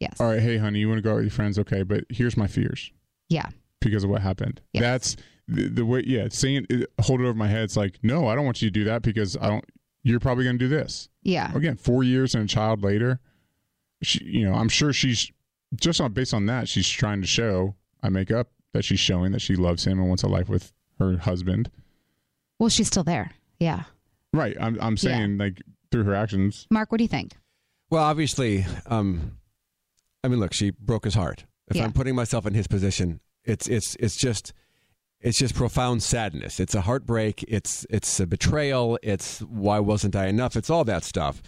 [0.00, 1.58] yes all right, hey, honey, you want to go out with your friends?
[1.58, 2.90] Okay, but here's my fears
[3.28, 3.48] yeah
[3.80, 4.60] because of what happened.
[4.74, 4.82] Yes.
[4.82, 5.16] That's
[5.48, 7.62] the, the way, yeah, saying it, hold it over my head.
[7.62, 9.64] It's like, no, I don't want you to do that because I don't,
[10.02, 11.08] you're probably going to do this.
[11.22, 13.20] yeah Again, four years and a child later,
[14.02, 15.30] she, you know, I'm sure she's
[15.76, 19.32] just on based on that, she's trying to show, I make up that she's showing
[19.32, 21.70] that she loves him and wants a life with her husband.
[22.58, 23.84] well she's still there yeah
[24.32, 24.56] Right.
[24.60, 26.66] I'm, I'm saying like through her actions.
[26.70, 27.32] mark what do you think
[27.90, 29.36] Well, obviously, um,
[30.22, 31.44] I mean, look, she broke his heart.
[31.68, 31.84] If Yeah.
[31.84, 34.52] I'm putting myself in his position, it's it's it's just
[35.20, 36.60] it's just profound sadness.
[36.60, 37.44] It's a heartbreak.
[37.48, 38.98] It's it's a betrayal.
[39.02, 40.56] It's why wasn't I enough?
[40.56, 41.42] It's all that stuff.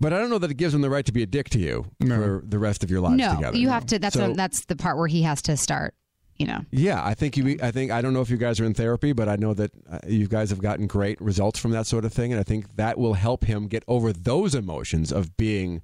[0.00, 1.58] But I don't know that it gives him the right to be a dick to
[1.58, 2.16] you No.
[2.16, 3.56] for the rest of your lives no together.
[3.56, 5.94] you have to that's So- what, that's the part where he has to start
[6.36, 7.58] you know Yeah, I think you.
[7.60, 9.72] I think I don't know if you guys are in therapy, but I know that
[9.90, 12.76] uh, you guys have gotten great results from that sort of thing, and I think
[12.76, 15.82] that will help him get over those emotions of being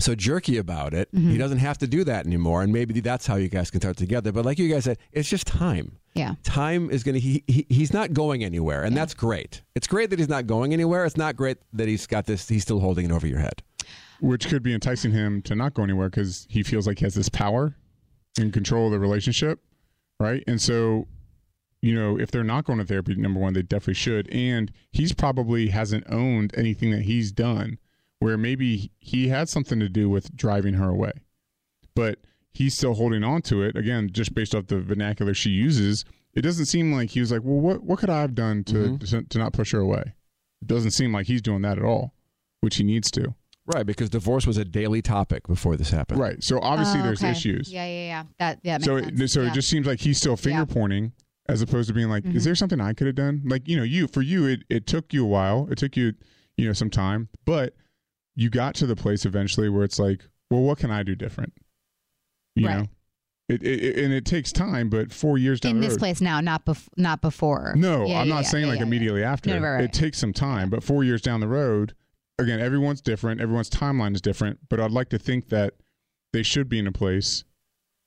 [0.00, 1.12] so jerky about it.
[1.12, 1.30] Mm-hmm.
[1.30, 3.96] He doesn't have to do that anymore, and maybe that's how you guys can start
[3.96, 4.30] together.
[4.32, 5.98] But like you guys said, it's just time.
[6.14, 7.20] yeah Time is going to.
[7.20, 9.62] He, he he's not going anywhere, and that's great.
[9.74, 11.04] It's great that he's not going anywhere.
[11.04, 12.48] It's not great that he's got this.
[12.48, 13.62] He's still holding it over your head.
[14.20, 17.14] which could be enticing him to not go anywhere because he feels like he has
[17.14, 17.74] this power
[18.38, 19.60] and control of the relationship,
[20.20, 20.42] right?
[20.46, 21.06] And so,
[21.82, 24.28] you know, if they're not going to therapy, number one, they definitely should.
[24.30, 27.78] And he's probably hasn't owned anything that he's done
[28.20, 31.12] where maybe he had something to do with driving her away,
[31.94, 32.18] but
[32.52, 33.76] he's still holding on to it.
[33.76, 36.04] Again, just based off the vernacular she uses,
[36.34, 38.98] it doesn't seem like he was like, well, what what could I have done to
[38.98, 40.14] to, to not push her away?
[40.62, 42.14] It doesn't seem like he's doing that at all,
[42.60, 43.34] which he needs to.
[43.66, 46.20] Right, because divorce was a daily topic before this happened.
[46.20, 46.42] Right.
[46.42, 47.32] So obviously Oh, there's okay.
[47.32, 47.70] issues.
[47.70, 49.48] yeah yeah yeah that yeah so makes it, so yeah.
[49.48, 50.64] it just seems like he's still finger Yeah.
[50.74, 51.12] pointing
[51.50, 52.34] as opposed to being like, Mhm.
[52.34, 53.42] is there something I could have done?
[53.44, 55.68] Like, you know, you for you it, it took you a while.
[55.70, 56.14] It took you,
[56.56, 57.74] you know, some time, but
[58.38, 61.52] you got to the place eventually where it's like, well, what can I do different?
[62.54, 62.78] You Right.
[62.78, 62.86] know?
[63.48, 65.98] It, it, and it takes time, but four years down in this road.
[66.00, 69.24] place now not bef- not before No, Yeah, I'm yeah, not yeah, saying like immediately
[69.24, 69.58] after.
[69.58, 69.82] No, right.
[69.84, 71.94] It takes some time, but four years down the road,
[72.38, 73.40] again, everyone's different.
[73.40, 74.58] Everyone's timeline is different.
[74.68, 75.74] But I'd like to think that
[76.34, 77.44] they should be in a place,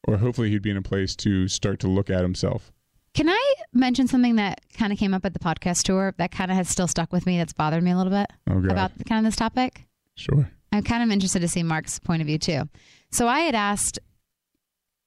[0.07, 2.71] or hopefully he'd be in a place to start to look at himself.
[3.15, 6.51] Can I mention something that kind of came up at the podcast tour that kind
[6.51, 9.25] of has still stuck with me that's bothered me a little bit Oh, about kind
[9.25, 9.87] of this topic?
[10.15, 10.51] Sure.
[10.71, 12.69] I'm kind of interested to see Mark's point of view too.
[13.11, 13.99] So I had asked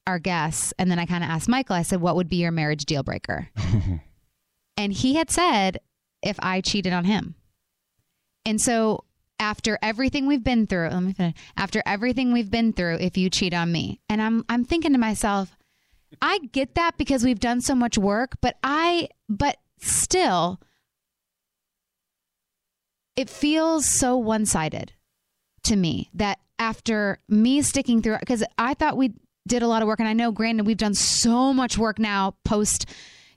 [0.06, 2.50] our guests, and then I kind of asked Michael, I said, what would be your
[2.50, 3.48] marriage deal breaker?
[4.76, 5.80] and he had said,
[6.22, 7.34] if I cheated on him.
[8.44, 9.04] And so
[9.38, 11.34] after everything we've been through, let me finish.
[11.56, 14.98] After everything we've been through, if you cheat on me, and I'm I'm thinking to
[14.98, 15.56] myself,
[16.20, 20.60] I get that because we've done so much work, but I but still
[23.16, 24.92] it feels so one-sided
[25.64, 29.12] to me that after me sticking through because I thought we
[29.46, 32.34] did a lot of work and I know granted we've done so much work now
[32.44, 32.88] post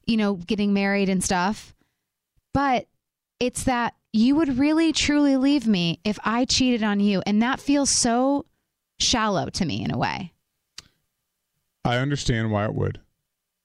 [0.06, 1.76] you know getting married and stuff
[2.54, 2.88] but
[3.40, 7.60] it's that you would really truly leave me if I cheated on you and that
[7.60, 8.46] feels so
[9.00, 10.34] shallow to me in a way
[11.88, 13.00] I understand why it would.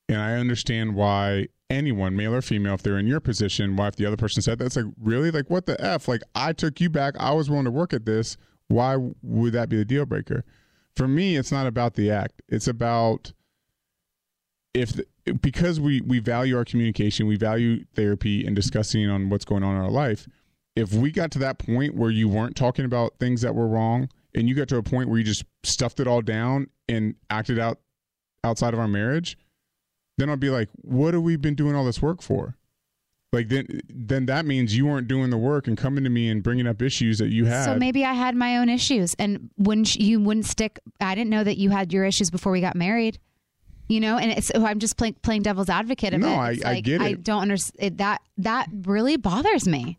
[0.08, 3.96] And I understand why anyone, male or female, if they're in your position, why if
[3.96, 5.30] the other person said that's like, really?
[5.30, 6.06] Like, what the F?
[6.08, 7.14] Like, I took you back.
[7.18, 8.36] I was willing to work at this.
[8.68, 10.44] Why would that be the deal breaker?
[10.94, 12.42] For me, it's not about the act.
[12.48, 13.32] It's about
[14.74, 15.06] if, the,
[15.40, 19.76] because we, we value our communication, we value therapy and discussing on what's going on
[19.76, 20.28] in our life.
[20.74, 24.08] If we got to that point where you weren't talking about things that were wrong
[24.34, 27.58] and you got to a point where you just stuffed it all down and acted
[27.58, 27.78] out
[28.44, 29.36] outside of our marriage,
[30.22, 32.56] then I'll be like, what have we been doing all this work for?
[33.32, 36.42] Like then, then that means you weren't doing the work and coming to me and
[36.42, 37.64] bringing up issues that you had.
[37.64, 40.78] So maybe I had my own issues, and wouldn't you wouldn't stick?
[41.00, 43.18] I didn't know that you had your issues before we got married.
[43.88, 46.12] You know, and it's so I'm just playing playing devil's advocate.
[46.12, 46.36] Of No, it.
[46.36, 48.20] I- It's I like, get I don't understand that.
[48.36, 49.98] That really bothers me.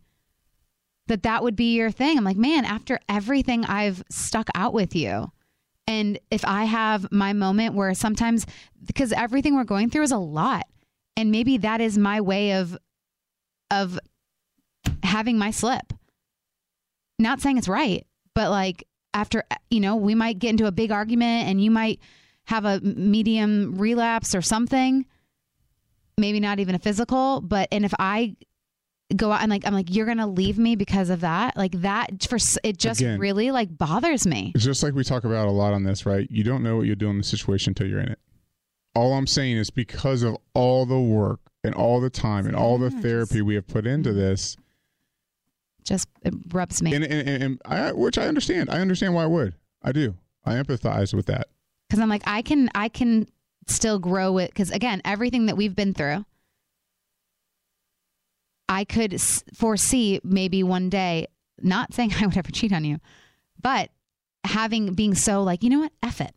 [1.08, 2.18] That that would be your thing.
[2.20, 5.32] I'm like, man, after everything I've stuck out with you,
[5.88, 8.46] and if I have my moment where sometimes
[8.86, 10.64] because everything we're going through is a lot,
[11.16, 12.78] and maybe that is my way of
[13.72, 14.00] of
[15.04, 15.94] having my slip
[17.20, 18.06] not saying it's right,
[18.36, 22.00] but like after you know, we might get into a big argument and you might
[22.46, 25.06] have a medium relapse or something.
[26.18, 28.36] maybe not even a physical, but and if I
[29.14, 32.24] go out and like I'm like you're gonna leave me because of that, like that
[32.28, 33.20] for it just Again.
[33.20, 34.52] really like bothers me.
[34.56, 36.28] It's just like we talk about a lot on this, right?
[36.30, 38.20] You don't know what you'll do in the situation until you're in it.
[38.96, 42.78] All I'm saying is because of all the work and all the time and all
[42.78, 44.20] the therapy we have put into mm-hmm.
[44.20, 44.58] this,
[45.84, 48.70] Just it rubs me and, and, and, and I, which I understand.
[48.70, 49.56] I understand why I would.
[49.82, 50.16] I do.
[50.46, 51.48] I empathize with that.
[51.90, 53.28] because I'm like I can I can
[53.68, 56.26] still grow it because again everything that we've been through.
[58.74, 59.22] I could
[59.54, 61.28] foresee maybe one day,
[61.62, 62.98] not saying I would ever cheat on you,
[63.62, 63.92] but
[64.44, 66.34] having being so like, you know what, F it.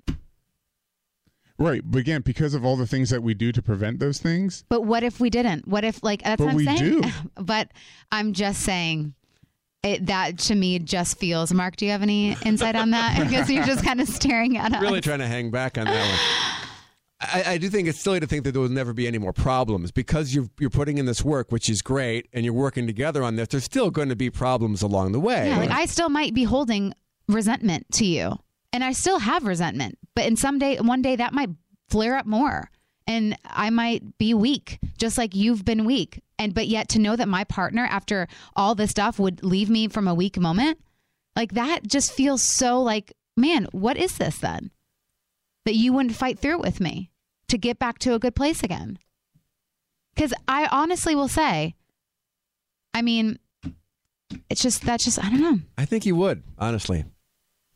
[1.59, 1.81] Right.
[1.83, 4.83] But again, because of all the things that we do to prevent those things, But
[4.83, 5.67] what if we didn't?
[5.67, 7.01] What if like that's But what I'm we saying?
[7.01, 7.03] do.
[7.37, 7.71] but
[8.13, 9.15] I'm just saying
[9.83, 11.55] it, that to me just feels.
[11.55, 13.19] Mark, do you have any insight on that?
[13.25, 14.83] because you're just kind of staring at us.
[14.83, 16.19] really trying to hang back on that one.
[17.21, 19.33] I, I do think it's silly to think that there will never be any more
[19.33, 23.23] problems because you're you're putting in this work, which is great, and you're working together
[23.23, 23.49] on this.
[23.49, 25.49] There's still going to be problems along the way.
[25.49, 26.93] Yeah, like I still might be holding
[27.27, 28.39] resentment to you,
[28.73, 29.99] and I still have resentment.
[30.15, 31.51] But in some day, one day that might
[31.89, 32.71] flare up more,
[33.07, 36.23] and I might be weak, just like you've been weak.
[36.39, 39.89] And but yet to know that my partner, after all this stuff, would leave me
[39.89, 40.79] from a weak moment,
[41.35, 44.71] like that, just feels so like, man, what is this then?
[45.67, 47.11] That you wouldn't fight through it with me
[47.49, 48.99] to get back to a good place again.
[50.15, 51.75] Because I honestly will say,
[52.95, 53.39] I mean,
[54.49, 55.59] it's just that's just I don't know.
[55.77, 57.05] I think he would, honestly.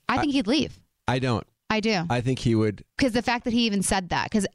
[0.09, 0.81] I think he'd leave.
[1.07, 1.47] I don't.
[1.69, 2.03] I do.
[2.09, 2.85] I think he would.
[2.97, 4.25] Because the fact that he even said that.
[4.31, 4.47] Because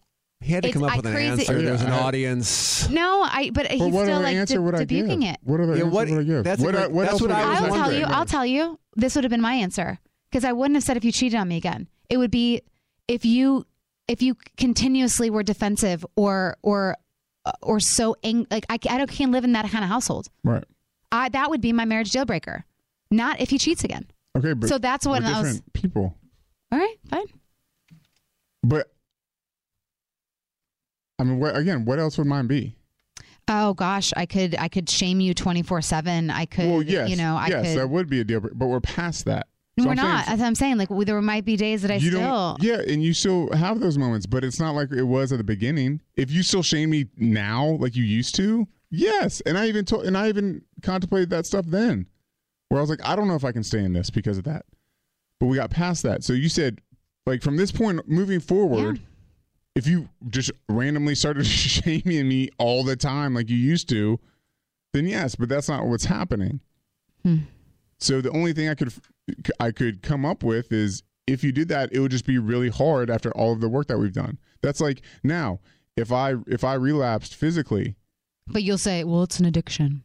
[0.42, 1.62] He had to come up I with an crazy- answer.
[1.62, 2.06] There was an uh-huh.
[2.06, 2.90] audience.
[2.90, 3.52] no, I.
[3.54, 5.06] But he's but what still other like answer de- would I give?
[5.06, 5.38] debuting it.
[5.44, 6.44] What other Yeah, answer what- would I give?
[6.44, 8.06] that's a what, I- what that's else what would I I was I'll tell you.
[8.06, 8.80] I'll tell you.
[8.96, 10.00] This would have been my answer.
[10.32, 11.88] Because I wouldn't have said if you cheated on me again.
[12.10, 12.62] It would be
[13.08, 13.66] if you
[14.08, 16.96] if you continuously were defensive or or
[17.46, 20.28] uh, or so ang- like I, I don't can't live in that kind of household.
[20.44, 20.64] Right.
[21.12, 22.66] I that would be my marriage deal breaker.
[23.12, 24.08] Not if he cheats again.
[24.38, 26.18] Okay, but So that's what I was- people.
[26.72, 27.26] All right, fine.
[28.64, 28.92] But
[31.20, 31.86] I mean, what again?
[31.86, 32.76] What else would mine be?
[33.48, 36.30] Oh gosh, I could I could shame you twenty four seven.
[36.32, 37.78] I could well, yes, you know I yes, could.
[37.80, 38.40] that would be a deal.
[38.42, 39.48] But we're past that.
[39.78, 40.28] No, So we're I'm saying- not.
[40.30, 42.58] As I'm saying, like there might be days that I you still.
[42.62, 45.44] yeah and you still have those moments but it's not like it was at the
[45.44, 49.84] beginning if you still shame me now like you used to yes and i even
[49.84, 52.06] told and i even contemplated that stuff then
[52.70, 54.46] where i was like i don't know if i can stay in this because of
[54.46, 54.66] that
[55.40, 56.80] but we got past that so you said
[57.26, 59.00] like from this point moving forward
[59.76, 64.18] if you just randomly started shaming me all the time like you used to
[64.94, 66.62] then yes but that's not what's happening
[67.24, 67.38] Hmm.
[68.00, 68.94] so the only thing i could
[69.60, 72.70] i could come up with is if you did that it would just be really
[72.70, 75.60] hard after all of the work that we've done that's like now
[75.98, 77.96] if i if i relapsed physically
[78.48, 80.04] But you'll say, well, it's an addiction.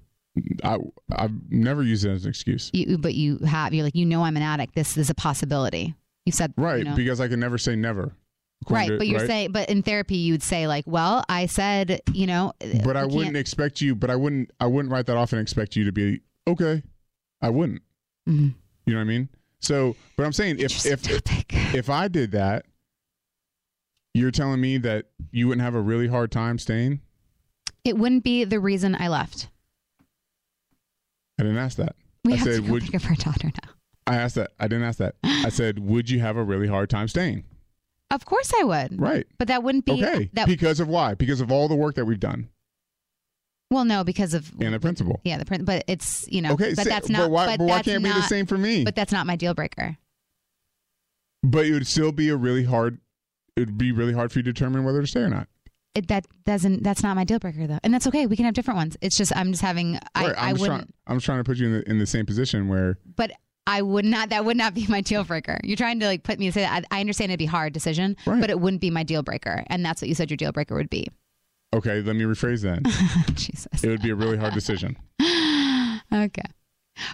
[0.64, 0.78] i
[1.12, 3.74] i've never used it as an excuse You, but you have.
[3.74, 4.74] You're like, you know, I'm an addict.
[4.74, 5.94] This is a possibility.
[6.24, 6.94] You said right you know.
[6.96, 8.14] because i can never say never
[8.70, 8.88] right.
[8.88, 9.26] to- But you're right?
[9.26, 12.52] saying, but in therapy, you'd say like, well, I said, you know,
[12.84, 15.76] but i wouldn't expect you but i wouldn't i wouldn't write that off and expect
[15.76, 16.82] you to be okay
[17.42, 17.82] i wouldn't
[18.28, 18.54] Mhm.
[18.86, 19.28] You know what i mean
[19.60, 21.52] so but i'm saying if if topic.
[21.74, 22.64] if i did that
[24.14, 27.00] you're telling me that you wouldn't have a really hard time staying
[27.84, 29.48] it wouldn't be the reason I left.
[31.38, 33.48] i didn't ask that We I have to said, go would- pick up our daughter
[33.48, 33.70] now.
[34.06, 34.50] I asked that.
[34.58, 35.14] I didn't ask that.
[35.22, 37.44] I said, would you have a really hard time staying?
[38.10, 39.00] Of course I would.
[39.00, 39.24] Right.
[39.38, 40.30] But that wouldn't be Okay.
[40.32, 40.48] that.
[40.48, 41.14] because of why?
[41.14, 42.48] Because of all the work that we've done
[43.70, 45.20] well, no, because of and the principal.
[45.24, 46.74] yeah, the prin- but it's you know, Okay.
[46.74, 47.22] but say- that's not.
[47.22, 48.84] But why, but but why can't it be the same for me?
[48.84, 49.96] But that's not my deal breaker.
[51.42, 52.98] But it would still be a really hard.
[53.56, 55.48] It would be really hard for you to determine whether to stay or not.
[55.94, 56.82] It, that doesn't.
[56.82, 58.26] That's not my deal breaker though, and that's okay.
[58.26, 58.96] We can have different ones.
[59.00, 59.98] It's just I'm just having.
[60.14, 60.80] I, Right, I'm I just wouldn't.
[60.82, 62.98] Trying, I'm just trying to put you in the, in the same position where.
[63.16, 63.32] but
[63.66, 64.28] I would not.
[64.30, 65.58] That would not be my deal breaker.
[65.64, 66.84] You're trying to like put me to say that.
[66.90, 68.40] I, I understand it'd be a hard decision, Right.
[68.40, 70.74] but it wouldn't be my deal breaker, and that's what you said your deal breaker
[70.76, 71.08] would be.
[71.72, 72.82] Okay, let me rephrase then.
[73.34, 73.84] Jesus.
[73.84, 74.96] it would be a really hard decision.
[76.12, 76.42] Okay.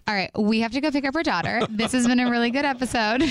[0.09, 0.31] All right.
[0.39, 1.61] We have to go pick up our daughter.
[1.69, 3.23] This has been a really good episode.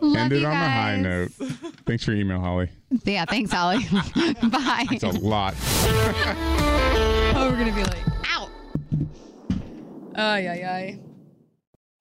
[0.00, 1.30] Love End it you on a high note.
[1.86, 2.68] Thanks for your email, Holly.
[3.04, 3.24] Yeah.
[3.24, 3.78] Thanks, Holly.
[4.50, 4.86] Bye.
[4.90, 5.54] It's a lot.
[7.34, 8.50] Oh, we're gonna be like, ow.
[10.14, 11.00] Ay, ay, ay.